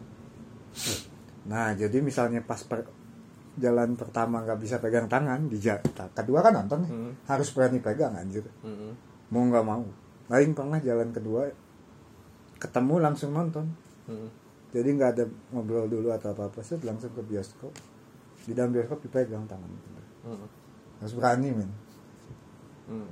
[1.49, 2.93] Nah jadi misalnya pas per-
[3.57, 7.13] jalan pertama nggak bisa pegang tangan di ja- ta- kedua kan nonton nih Hmm.
[7.25, 8.93] harus berani pegang anjir Hmm.
[9.29, 9.85] mau nggak mau.
[10.29, 11.49] Aing pernah jalan kedua
[12.57, 13.67] ketemu langsung nonton.
[14.05, 14.29] Hmm.
[14.71, 17.73] Jadi nggak ada ngobrol dulu atau apa apa sih langsung ke bioskop.
[18.43, 19.71] Di dalam bioskop dipegang tangan.
[20.23, 20.47] Hmm.
[20.99, 21.71] Harus berani men.
[22.87, 23.09] Hmm.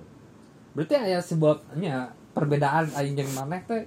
[0.73, 1.97] Berarti aya sebabnya
[2.31, 3.87] perbedaan aing jeung maneh teh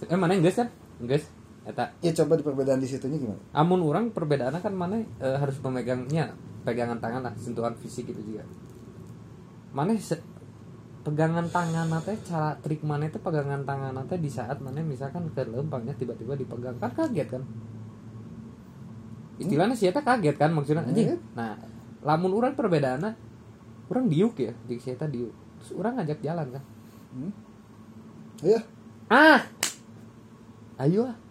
[0.00, 0.70] eh maneh geus kan?
[1.00, 1.26] Geus
[1.66, 1.90] eta.
[1.98, 3.42] Ya coba di perbedaan di situnya gimana?
[3.50, 6.30] amun orang perbedaannya kan mana eh, harus memegangnya
[6.62, 8.46] pegangan tangan lah sentuhan fisik itu juga.
[9.74, 10.22] Mana se-
[11.02, 15.42] pegangan tangan teh cara trik mana itu pegangan tangan teh di saat mana misalkan ke
[15.42, 17.42] lempangnya tiba-tiba dipegang kan kaget kan?
[19.36, 21.18] Istilahnya sih eta kaget kan maksudnya anjing.
[21.18, 21.22] Hmm.
[21.34, 21.58] nah
[22.06, 23.10] lamun orang perbedaannya
[23.90, 25.34] orang diuk ya di si diuk.
[25.62, 26.62] Terus orang ngajak jalan kan?
[27.10, 27.32] Hmm?
[28.42, 28.60] Iya.
[29.10, 29.40] ah!
[30.76, 31.25] Ayo ah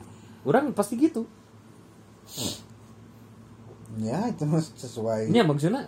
[0.45, 1.25] orang pasti gitu
[3.95, 4.43] Ya itu
[4.75, 5.31] sesuai.
[5.31, 5.87] ini maksudnya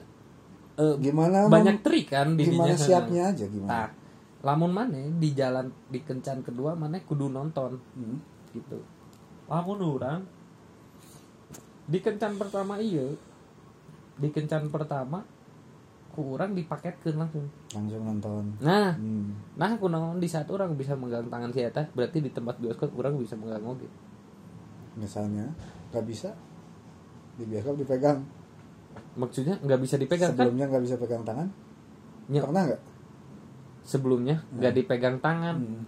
[0.76, 3.68] eh, Gimana banyak trik kan di gimana siapnya aja gimana?
[3.68, 3.88] Nah,
[4.40, 8.22] lamun mana di jalan di kencan kedua mana kudu nonton Hmm.
[8.50, 8.80] gitu
[9.46, 10.22] lamun orang
[11.84, 13.04] di kencan pertama iya
[14.16, 15.26] di kencan pertama
[16.10, 19.58] ku orang dipaketkeun langsung langsung nonton nah hmm.
[19.58, 22.94] nah aku naon di saat orang bisa megang tangan si eta berarti di tempat bioskop
[22.94, 23.90] orang bisa megang oge
[24.98, 25.54] misalnya
[25.94, 26.34] nggak bisa
[27.38, 28.26] di bioskop dipegang.
[29.18, 30.46] Maksudnya nggak bisa dipegang kan?
[30.50, 31.48] Sebelumnya nggak bisa pegang tangan?
[32.28, 32.42] Ya.
[32.44, 32.82] pernah nggak?
[33.88, 35.56] Sebelumnya nggak dipegang tangan.
[35.62, 35.84] Hmm.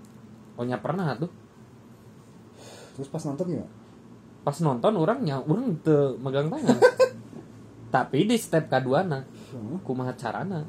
[0.55, 1.32] oh nya pernah tuh.
[2.95, 3.72] Terus pas nonton gimana?
[4.45, 6.78] Pas nonton orangnya orang teu megang tangan.
[7.95, 9.82] Tapi di step kedua nah Hmm.
[9.82, 10.62] kumaha carana?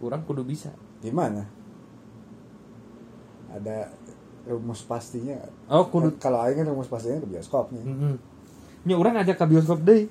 [0.00, 0.72] Orang kudu bisa.
[1.04, 1.44] Gimana?
[3.52, 3.92] Ada
[4.42, 5.52] rumus pastinya nggak?
[5.70, 8.14] oh kudu kalau aing kan rumus pastinya ke bioskop nih Mhm.
[8.82, 10.02] nya orang ngajak ke bioskop deh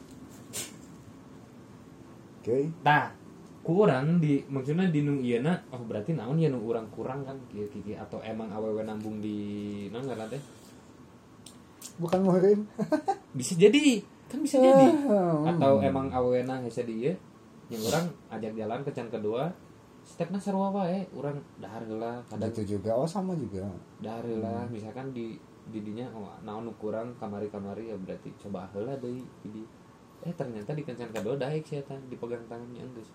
[2.41, 3.13] oke Nah,
[3.61, 7.69] kurang di maksudnya di nu ieu oh berarti naon ya nu urang kurang kan kieu
[7.69, 9.37] kieu atau emang awewe nambung di
[9.93, 10.41] naon ngaran teh?
[12.01, 12.59] bukan muhrim
[13.37, 14.91] Bisa jadi, kan bisa jadi.
[15.07, 15.47] Hmm.
[15.47, 17.13] Atau emang awewe na hese di ieu
[17.71, 19.47] yang orang ajak jalan kencan kedua
[20.11, 22.91] stepna sarua wae urang dahar heula ada kadang itu juga.
[22.91, 23.63] Oh sama juga.
[24.03, 25.39] Dahar heula misalkan di
[25.71, 29.63] didinya oh, naon kurang kamari-kamari ya berarti coba heula deui di
[30.21, 33.07] eh ternyata di kencan kedua daek sih eta dipegang tangannya geus.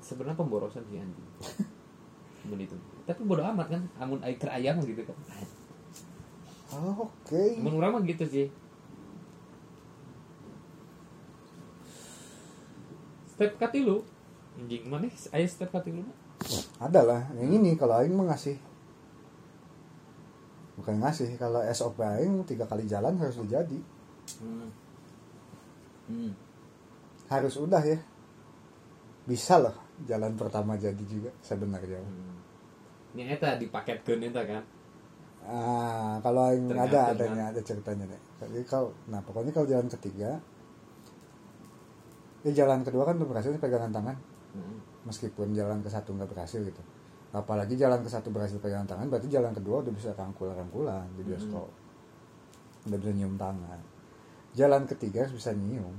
[0.00, 1.28] Sebenarnya pemborosan sih anjing.
[3.06, 5.18] Tapi bodo amat kan amun air ayam gitu kan
[6.70, 7.42] Oh, oke.
[7.58, 8.46] Mun urang mah gitu sih.
[13.26, 14.06] Step katilu
[14.58, 16.30] anjing mana aya step katilu mah
[16.80, 17.22] ada lah.
[17.36, 18.56] Yang ini kalau aing mah ngasih.
[20.80, 21.36] Bukan ngasih.
[21.36, 23.78] Kalau SOP aing tiga kali jalan harus jadi
[24.40, 24.68] hmm.
[26.08, 26.32] hmm.
[27.28, 28.00] harus udah ya.
[29.28, 29.76] Bisa loh
[30.08, 32.00] jalan pertama jadi juga sebenarnya.
[32.00, 32.40] Hmm.
[33.12, 34.64] Ini eta dipaketkeun eta kan?
[35.44, 39.88] Ah kalau aing Ternyata ada adanya ada ceritanya deh jadi kalau nah pokoknya kalau jalan
[39.92, 40.40] ketiga.
[42.40, 44.16] Ya jalan kedua kan udah berhasil pegangan tangan
[44.52, 45.06] hmm.
[45.06, 46.82] meskipun jalan ke satu nggak berhasil gitu.
[47.30, 51.22] Apalagi jalan ke satu berhasil pegangan tangan berarti jalan kedua udah bisa rangkul rangkulan di
[51.22, 51.70] bioskop.
[52.86, 53.78] Udah bisa nyium tangan.
[54.52, 55.94] Jalan ketiga harus bisa nyium.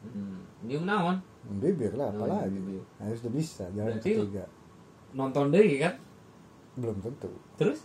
[0.00, 0.42] Hmm.
[0.64, 1.16] Nyium naon?
[1.60, 2.82] Bibir lah Oh, apalagi bibir.
[2.98, 4.44] harus udah bisa jalan Berarti- ketiga.
[5.12, 5.94] nonton deui kan?
[6.76, 7.30] Belum tentu.
[7.60, 7.84] Terus?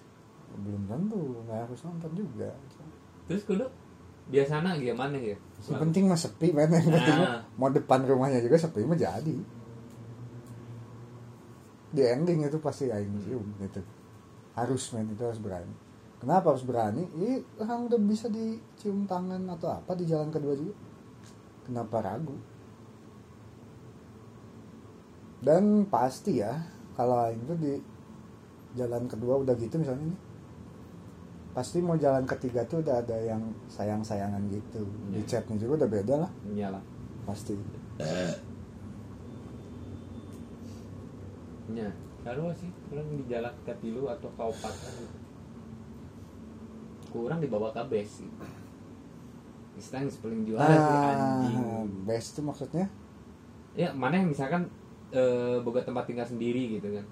[0.55, 2.49] Belum tentu nggak harus nonton juga.
[3.27, 3.65] Terus kudu
[4.25, 7.41] biasana gimana ya yang penting mah sepi men yang penting mah Ah.
[7.57, 9.37] mau depan rumahnya juga sepi mah jadi.
[11.95, 13.81] Di ending itu pasti aing cium gitu.
[14.53, 15.73] Harus men itu harus berani.
[16.19, 17.05] Kenapa harus berani?
[17.13, 20.73] Ini orang udah bisa dicium tangan atau apa di jalan kedua juga.
[21.65, 22.35] Kenapa ragu?
[25.39, 26.51] Dan pasti ya
[26.97, 27.73] kalau aing tuh di
[28.73, 30.19] jalan kedua udah gitu misalnya nih
[31.55, 33.39] pasti mau jalan ketiga tuh udah ada yang
[33.71, 34.83] sayang-sayangan gitu.
[35.09, 35.25] Di Iya.
[35.25, 36.31] chatnya juga udah beda lah.
[36.45, 36.79] Nyala
[37.23, 37.55] pasti.
[41.71, 41.89] Nya
[42.21, 42.69] kalau sih.
[42.91, 45.07] Kurang di jalan ke tilu atau kaupat gitu
[47.15, 48.43] kurang dibawa ke base gitu
[49.79, 51.55] Istang paling juara sih ah anjing.
[52.03, 52.87] best tuh maksudnya?
[53.71, 54.67] Ya mana yang misalkan
[55.11, 57.03] eh, boga tempat tinggal sendiri gitu kan.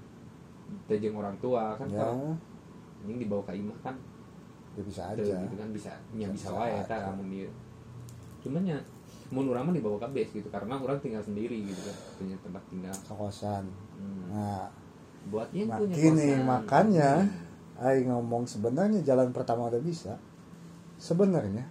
[0.88, 2.04] Tejeng orang tua kan ya.
[2.04, 2.36] kalau
[3.04, 3.96] anjing dibawa ke imah kan
[4.74, 5.36] ya bisa Tuh, aja.
[5.46, 6.82] gitu kan bisa nya bisa wae aja.
[6.86, 7.50] eta lamun dia
[8.42, 8.80] cuman ya
[9.34, 12.64] mun urang mah dibawa ke base gitu karena orang tinggal sendiri gitu kan punya tempat
[12.70, 12.94] tinggal.
[12.94, 13.64] Kekosan
[13.98, 14.24] hmm.
[14.30, 14.70] nah
[15.32, 16.46] buat yang punya nih kosan.
[16.46, 17.12] makanya
[17.74, 20.14] Aing ngomong sebenarnya jalan pertama udah bisa.
[21.02, 21.66] Sebenarnya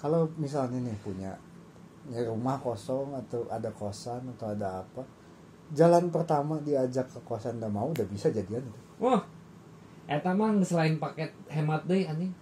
[0.00, 1.36] kalau misalnya nih punya
[2.08, 5.04] ya rumah kosong atau ada kosan atau ada apa
[5.72, 8.80] jalan pertama diajak ke kosan udah mau udah bisa jadian itu.
[9.00, 9.20] Wah,
[10.04, 12.32] eta mah selain paket hemat deh anjing.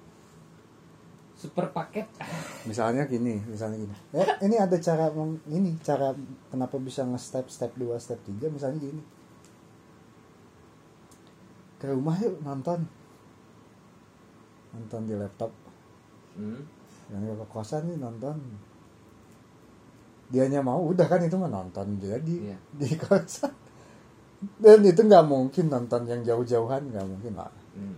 [1.36, 2.06] Super paket.
[2.70, 5.10] misalnya gini misalnya gini ya ini ada cara
[5.50, 6.14] ini cara
[6.54, 9.02] kenapa bisa nge-step step 2 step 3 misalnya gini
[11.82, 12.86] ke rumah yuk nonton
[14.70, 15.50] nonton di laptop
[16.32, 16.64] Hmm.
[17.12, 18.32] yang ke kosan nih nonton
[20.32, 22.58] dianya mau udah kan itu mah nonton jadi Iya.
[22.72, 23.52] di kosan
[24.58, 27.96] dan itu nggak mungkin nonton yang jauh-jauhan nggak mungkin lah Hmm.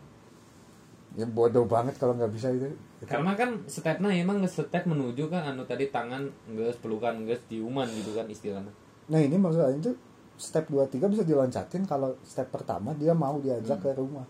[1.14, 2.70] ya bodoh banget kalau nggak bisa itu
[3.04, 7.84] Karena kan stepnya emang nge step menuju kan anu tadi tangan geus pelukan geus ciuman
[7.86, 8.72] gitu kan istilahnya.
[9.06, 9.92] Nah ini maksudnya itu
[10.34, 13.84] step 2 3 bisa diloncatin kalau step pertama dia mau diajak Hmm.
[13.84, 14.24] ke rumah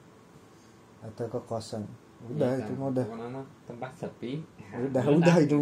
[1.00, 1.86] atau ke kosan.
[2.26, 2.80] Udah Iya itu kan?
[2.80, 3.06] mah udah.
[3.62, 4.32] Tempat sepi.
[4.72, 5.60] Udah udah itu.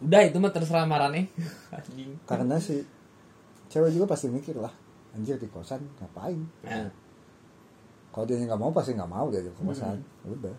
[0.00, 1.32] udah itu mah terserah marane
[1.70, 2.84] anjing karena si
[3.68, 4.72] cewek juga pasti mikir lah
[5.14, 6.40] anjir di kosan ngapain?
[6.66, 6.90] Nah,
[8.10, 9.98] kalau dia nggak mau pasti nggak mau dia ke kosan.
[10.26, 10.56] Udah.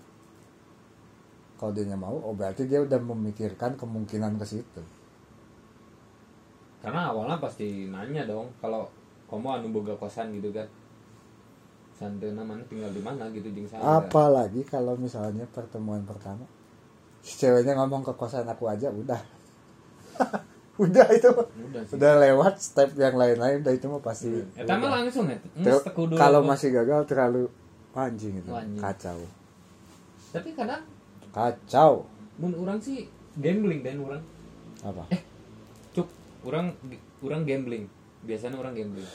[1.55, 4.83] Kalau dia nggak mau oh berarti dia udah memikirkan kemungkinan ke situ.
[6.79, 8.87] Karena awalnya pasti nanya dong kalau
[9.27, 10.67] kamu anu boga kosan gitu kan.
[11.95, 14.03] Santena mana tinggal di mana gitu jeung saya.
[14.03, 16.43] Apalagi kalau misalnya pertemuan pertama.
[17.23, 19.17] Si ceweknya ngomong ke kosan aku aja udah
[20.75, 21.95] udah itu udah sih.
[21.95, 24.27] udah lewat step yang lain-lain udah itu mah pasti
[24.59, 25.39] Eta mah langsung ya.
[26.19, 27.47] Kalau masih gagal terlalu
[27.95, 28.83] anjing itu Anjing.
[28.83, 29.19] kacau.
[30.35, 30.83] Tapi kadang
[31.31, 32.03] kacau.
[32.35, 33.07] mun orang sih
[33.39, 34.19] gambling dan orang
[34.83, 35.07] apa?
[35.95, 36.11] Cuk
[36.43, 36.75] orang
[37.23, 37.87] orang gambling.
[38.27, 39.07] Biasanya orang gambling.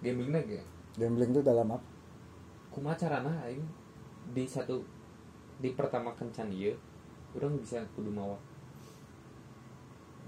[0.00, 0.66] Gamblingnya kayak
[0.96, 1.84] gambling itu dalam apa?
[2.72, 3.68] Kumacarana aing?
[4.32, 4.80] Di satu
[5.58, 6.72] di pertama kencan ieu
[7.36, 8.38] orang bisa kudu mawa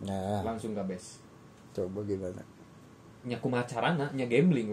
[0.05, 1.21] nah langsung ke base.
[1.77, 2.43] Coba gimana?
[3.27, 4.73] Nya kumacarana nya gambling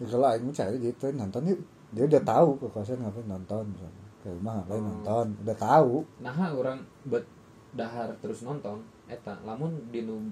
[0.00, 1.60] Ya, kalau Aing cari gitu nonton yuk.
[1.92, 4.04] Dia udah tahu ke kosan ngapain nonton misalnya.
[4.20, 4.88] Ke rumah ngapain Oh.
[4.88, 5.94] nonton udah tahu.
[6.20, 7.24] Nah orang bet
[7.72, 9.36] dahar terus nonton eta.
[9.44, 10.28] Lamun dinu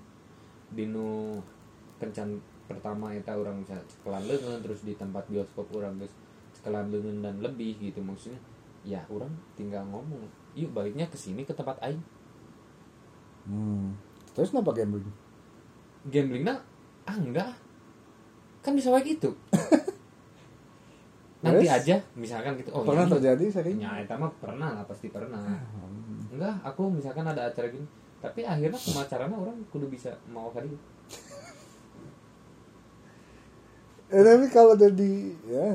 [0.72, 1.40] dinu
[1.96, 2.36] kencan
[2.68, 6.12] pertama eta orang bisa cekelan leungeun terus di tempat bioskop orang geus
[6.60, 8.36] cekelan leungeun dan lebih gitu maksudnya
[8.84, 11.98] ya orang tinggal ngomong yuk baliknya ke sini ke tempat aing
[13.48, 13.86] hmm.
[14.36, 15.08] terus kenapa gambling?
[16.08, 16.60] Gamblingnya
[17.08, 17.52] ah enggak.
[18.60, 19.32] Kan bisa kayak gitu.
[21.44, 21.76] Nanti Terus?
[21.78, 22.70] aja misalkan gitu.
[22.74, 23.78] Oh pernah iya, terjadi sering?
[23.78, 25.40] Ya eta mah pernah lah pasti pernah.
[25.40, 26.28] Hmm.
[26.34, 27.86] enggak aku misalkan ada acara gini
[28.18, 30.74] tapi akhirnya pemacarannya orang kudu bisa mau kali
[34.14, 35.70] eh, tapi kalau udah di ya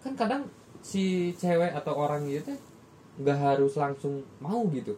[0.00, 0.48] kan kadang
[0.80, 2.58] si cewek atau orang gitu teh
[3.20, 4.96] nggak harus langsung mau gitu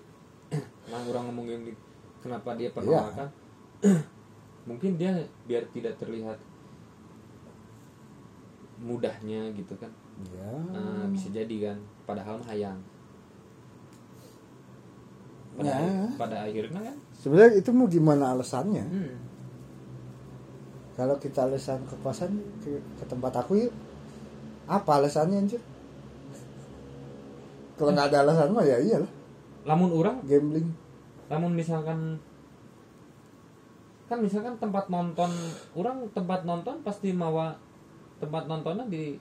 [0.82, 1.80] nah orang ngomongin di-
[2.18, 3.28] kenapa dia penolakan
[4.68, 5.14] mungkin dia
[5.44, 6.38] biar tidak terlihat
[8.78, 9.90] mudahnya gitu kan.
[10.30, 11.78] Ya Nah, bisa jadi kan.
[12.02, 12.78] Padahal mah hayang.
[15.52, 16.06] Pada, Ya.
[16.18, 16.96] pada akhirnya kan?
[17.14, 18.82] Sebenarnya itu mau gimana alasannya?
[18.82, 19.14] Hmm,
[20.94, 23.74] kalau kita alasan ke kosan ke, ke tempat aku yuk.
[24.66, 25.62] Apa alasannya anjir?
[27.76, 29.10] Kalau nggak ada alasan mah ya iyalah
[29.62, 30.68] lamun orang gambling.
[31.30, 32.18] Namun misalkan
[34.10, 35.32] kan misalkan tempat nonton
[35.72, 37.56] orang tempat nonton pasti mawa
[38.20, 39.16] tempat nontonnya di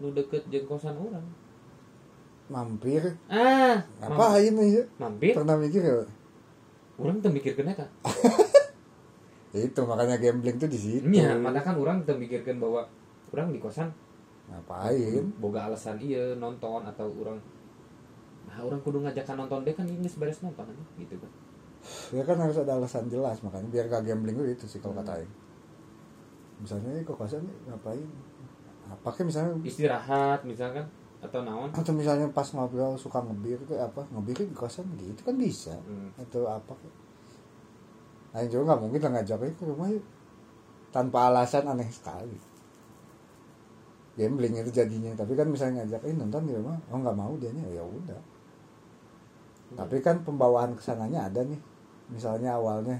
[0.00, 1.26] nu deket jeung kosan orang
[2.48, 3.04] mampir.
[3.28, 5.36] Ah apa ini ya mampir?
[5.36, 6.08] Pernah mikir ya
[7.00, 7.86] orang tuh mikirkeun eta
[9.50, 11.04] Ya itu makanya gambling tuh di situ.
[11.04, 12.88] Nya mana kan orang tuh mikirkeun bahwa
[13.36, 13.92] orang di kosan.
[14.50, 15.24] Ngapain?
[15.38, 17.38] Boga alasan iya nonton atau orang
[18.50, 21.30] nah orang kudu ngajakan nonton deh kan ini beres nonton aja gitu kan?
[22.12, 25.06] Ya kan harus ada alasan jelas makanya biar gak gambling itu sih kalau Hmm.
[25.06, 25.32] kata Aing.
[26.60, 28.04] misalnya ke kosan nih, ngapain?
[28.90, 30.84] Apa kayak misalnya istirahat misalkan
[31.24, 31.70] atau naon?
[31.72, 35.72] Atau misalnya pas ngobrol suka ngebir ke apa ngebir di kosan gitu kan bisa.
[35.86, 36.10] Hmm.
[36.18, 36.74] atau apa
[38.36, 40.04] Aing juga nggak mungkin lah ngajak "Eh, ke rumah yuk.
[40.92, 42.36] Tanpa alasan aneh sekali.
[44.18, 45.16] Gambling itu jadinya.
[45.16, 46.76] Tapi kan misalnya ngajak eh nonton di rumah.
[46.92, 48.20] Oh nggak mau dia ya udah
[49.78, 51.60] tapi kan pembawaan ke sananya ada nih.
[52.10, 52.98] Misalnya awalnya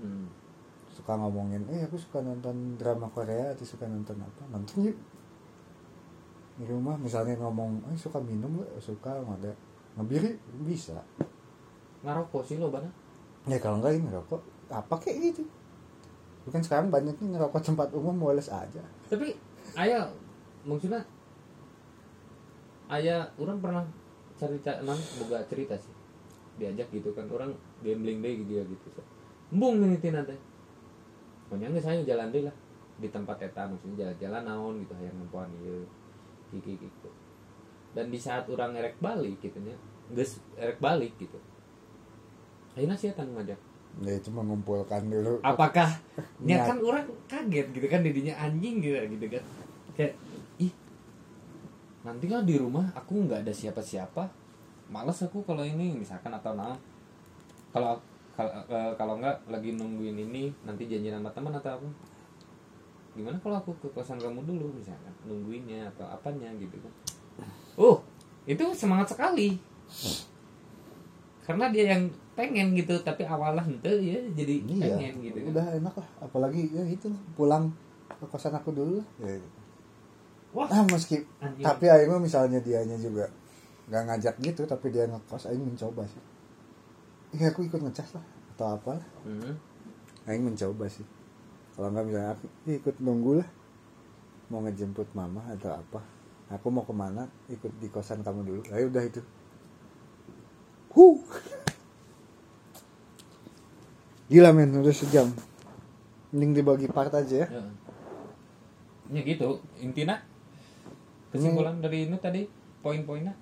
[0.00, 0.26] hmm.
[0.88, 4.42] suka ngomongin eh aku suka nonton drama Korea atau suka nonton apa?
[4.48, 4.98] Nonton yuk.
[6.58, 9.52] Di rumah misalnya ngomong eh suka minum gak suka ada.
[10.00, 10.96] Ngebir yuk?" bisa.
[12.00, 12.88] Ngarokok sih lo bana
[13.44, 13.60] ya?
[13.60, 14.40] Kalau enggak ini ngerokok.
[14.72, 15.44] Apa kayak gitu?
[16.48, 18.80] Bukan sekarang banyak nih ngerokok tempat umum moles aja.
[19.12, 19.36] Tapi
[19.76, 20.08] ayah
[20.64, 21.04] maksudnya
[22.88, 23.84] ayah orang pernah
[24.38, 25.92] cerita emang boga cerita sih.
[26.58, 27.50] Diajak gitu kan orang
[27.82, 29.02] gambling deh gitu ya gitu so.
[29.48, 30.10] embung nanti
[31.48, 32.52] pokoknya nggak saya jalan deh lah
[32.98, 35.80] di tempat eta maksudnya jalan-jalan naon gitu yang nempuan iya.
[36.52, 37.10] Gigi gitu
[37.96, 39.76] dan di saat orang erek balik gitu nya
[40.12, 41.36] geus erek balik gitu.
[42.72, 43.60] Akhirnya sih tanggung ngajak?
[44.04, 45.42] Ya itu mengumpulkan dulu.
[45.44, 45.88] Apakah
[46.48, 46.68] ya Niat.
[46.68, 49.44] kan orang kaget gitu kan didinya anjing gitu gitu kan.
[49.98, 50.14] Kayak
[52.06, 54.30] nanti kan di rumah aku nggak ada siapa-siapa
[54.88, 56.76] males aku kalau ini misalkan atau nah
[57.74, 58.00] kalau
[58.38, 61.88] kalau eh, kalau nggak lagi nungguin ini nanti janjian sama teman atau apa.
[63.18, 66.94] Gimana kalau aku ke kosan kamu dulu misalkan nungguinnya atau apanya gitu kan.
[67.74, 67.98] Oh
[68.46, 69.58] itu semangat sekali.
[71.42, 72.06] Karena dia yang
[72.38, 74.94] pengen gitu tapi awalnya itu ya jadi iya.
[74.94, 75.50] pengen gitu kan.
[75.50, 77.66] udah enak lah apalagi ya itu pulang
[78.06, 79.08] ke kosan aku dulu lah.
[79.26, 79.34] Ya,
[80.56, 81.64] wah ah meski anjing.
[81.64, 83.28] tapi Aing mah misalnya dianya juga
[83.88, 86.22] nggak ngajak gitu tapi dia ngekos aing mencoba sih.
[87.36, 88.24] Iya aku ikut ngecas lah
[88.56, 89.54] atau apa lah Hmm.
[90.28, 91.04] aing mencoba sih.
[91.76, 93.48] Kalau nggak misalnya aku ikut nunggu lah.
[94.48, 96.00] Mau ngejemput mama atau apa.
[96.48, 98.62] Aku mau ke mana ikut di kosan kamu dulu.
[98.72, 99.20] Ayo udah itu.
[100.96, 101.20] Huh
[104.32, 105.28] gila men udah sejam.
[106.32, 107.48] Mending dibagi part aja ya.
[107.48, 107.64] Ya.
[109.08, 110.20] Ya gitu, intinya
[111.28, 112.42] kesimpulan dari ini tadi
[112.80, 113.34] poin-poinnya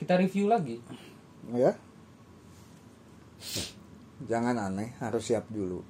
[0.00, 0.80] kita review lagi.
[1.52, 1.76] ya.
[4.24, 5.84] Jangan aneh harus siap dulu.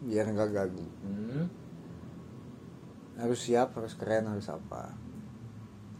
[0.00, 0.86] Biar nggak gagu.
[1.04, 1.46] Hmm.
[3.16, 4.92] harus siap harus keren harus apa.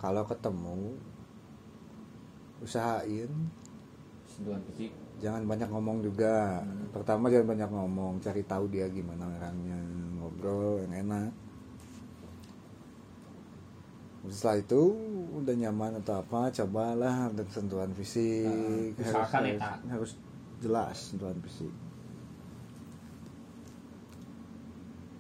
[0.01, 0.97] Kalau ketemu
[2.61, 3.33] usahain.
[5.17, 6.61] Jangan banyak ngomong juga.
[6.61, 6.93] Hmm.
[6.93, 9.77] pertama jangan banyak ngomong cari tahu dia gimana orangnya
[10.17, 11.46] ngobrol yang enak
[14.31, 14.83] setelah itu
[15.37, 18.97] udah nyaman atau apa cobalah dan sentuhan fisik.
[18.99, 20.12] Nah, harus, ya, harus, harus
[20.61, 21.72] jelas sentuhan fisik.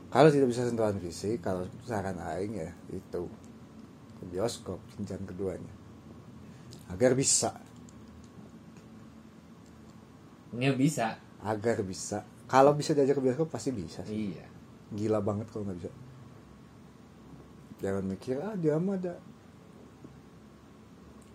[0.08, 3.24] Kalau tidak bisa sentuhan fisik kalau saran aing ya itu.
[4.16, 5.74] Ke bioskop jenjang keduanya.
[6.88, 7.52] Agar bisa.
[10.56, 11.08] Nggak bisa.
[11.44, 12.24] agar bisa.
[12.48, 14.32] Kalau bisa diajak ke bioskop pasti bisa sih.
[14.32, 14.46] Iya.
[14.86, 15.90] gila banget kalau nggak bisa
[17.76, 19.14] jangan mikir ah dia mah ada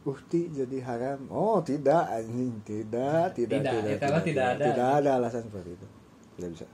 [0.02, 1.30] uhti jadi haram.
[1.30, 2.58] Oh tidak anjing.
[2.66, 4.64] Tidak tidak Tidak, tidak itu mah tidak ada.
[4.66, 5.88] tidak ada alasan seperti itu.
[6.38, 6.66] Tidak bisa.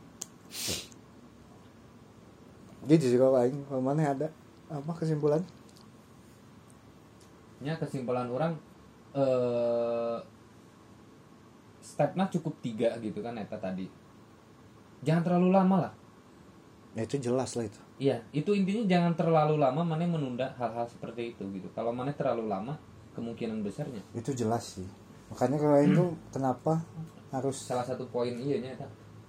[2.87, 4.27] Gitu sih kalau aing kalau mana ada?
[4.71, 5.43] Apa kesimpulan?
[7.59, 8.55] Ya kesimpulan orang
[9.11, 10.17] eh
[11.83, 13.91] stepnya cukup tiga gitu kan eta tadi.
[15.03, 15.93] Jangan terlalu lama lah.
[16.97, 21.33] ya itu jelas lah itu Iya, itu intinya jangan terlalu lama mana menunda hal-hal seperti
[21.33, 21.65] itu gitu.
[21.73, 22.77] Kalau mana terlalu lama,
[23.17, 24.05] kemungkinan besarnya.
[24.13, 24.85] Itu jelas sih.
[25.33, 26.77] Makanya kalau aing tuh kenapa
[27.33, 28.71] harus salah satu poin iya nya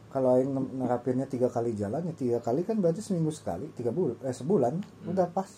[0.09, 4.17] kalau nem- nerapinnya tiga kali jalan ya tiga kali kan berarti seminggu sekali tiga bulan
[4.23, 4.73] eh sebulan
[5.05, 5.51] udah pas.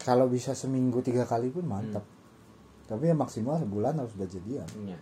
[0.00, 2.02] Kalau bisa seminggu tiga kali pun mantap
[2.90, 4.66] tapi ya maksimal sebulan harus udah jadian.
[4.82, 4.98] Iya.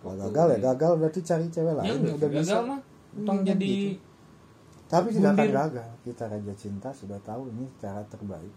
[0.00, 0.64] kalau gagal ya iya.
[0.72, 2.40] gagal berarti cari cewek Ya lain udah, udah bisa.
[2.40, 2.80] gagal mah.
[3.12, 4.02] Tong Iya, jadi gitu.
[4.86, 8.54] tapi tidak akan gagal kita raja cinta sudah tahu ini cara terbaik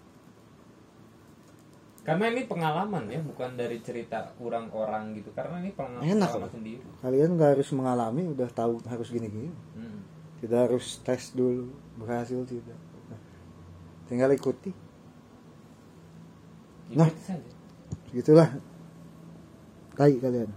[2.04, 5.32] karena ini pengalaman ya, bukan dari cerita orang-orang gitu.
[5.32, 6.84] Karena ini pengalaman, Enak pengalaman sendiri.
[7.00, 10.04] kalian nggak harus mengalami udah tahu harus gini-gini Hmm.
[10.44, 12.76] tidak harus tes dulu berhasil tidak
[14.06, 14.76] tinggal ikuti
[16.92, 17.10] Itu Nah.
[18.12, 18.50] gitulah
[19.96, 20.52] tai kalian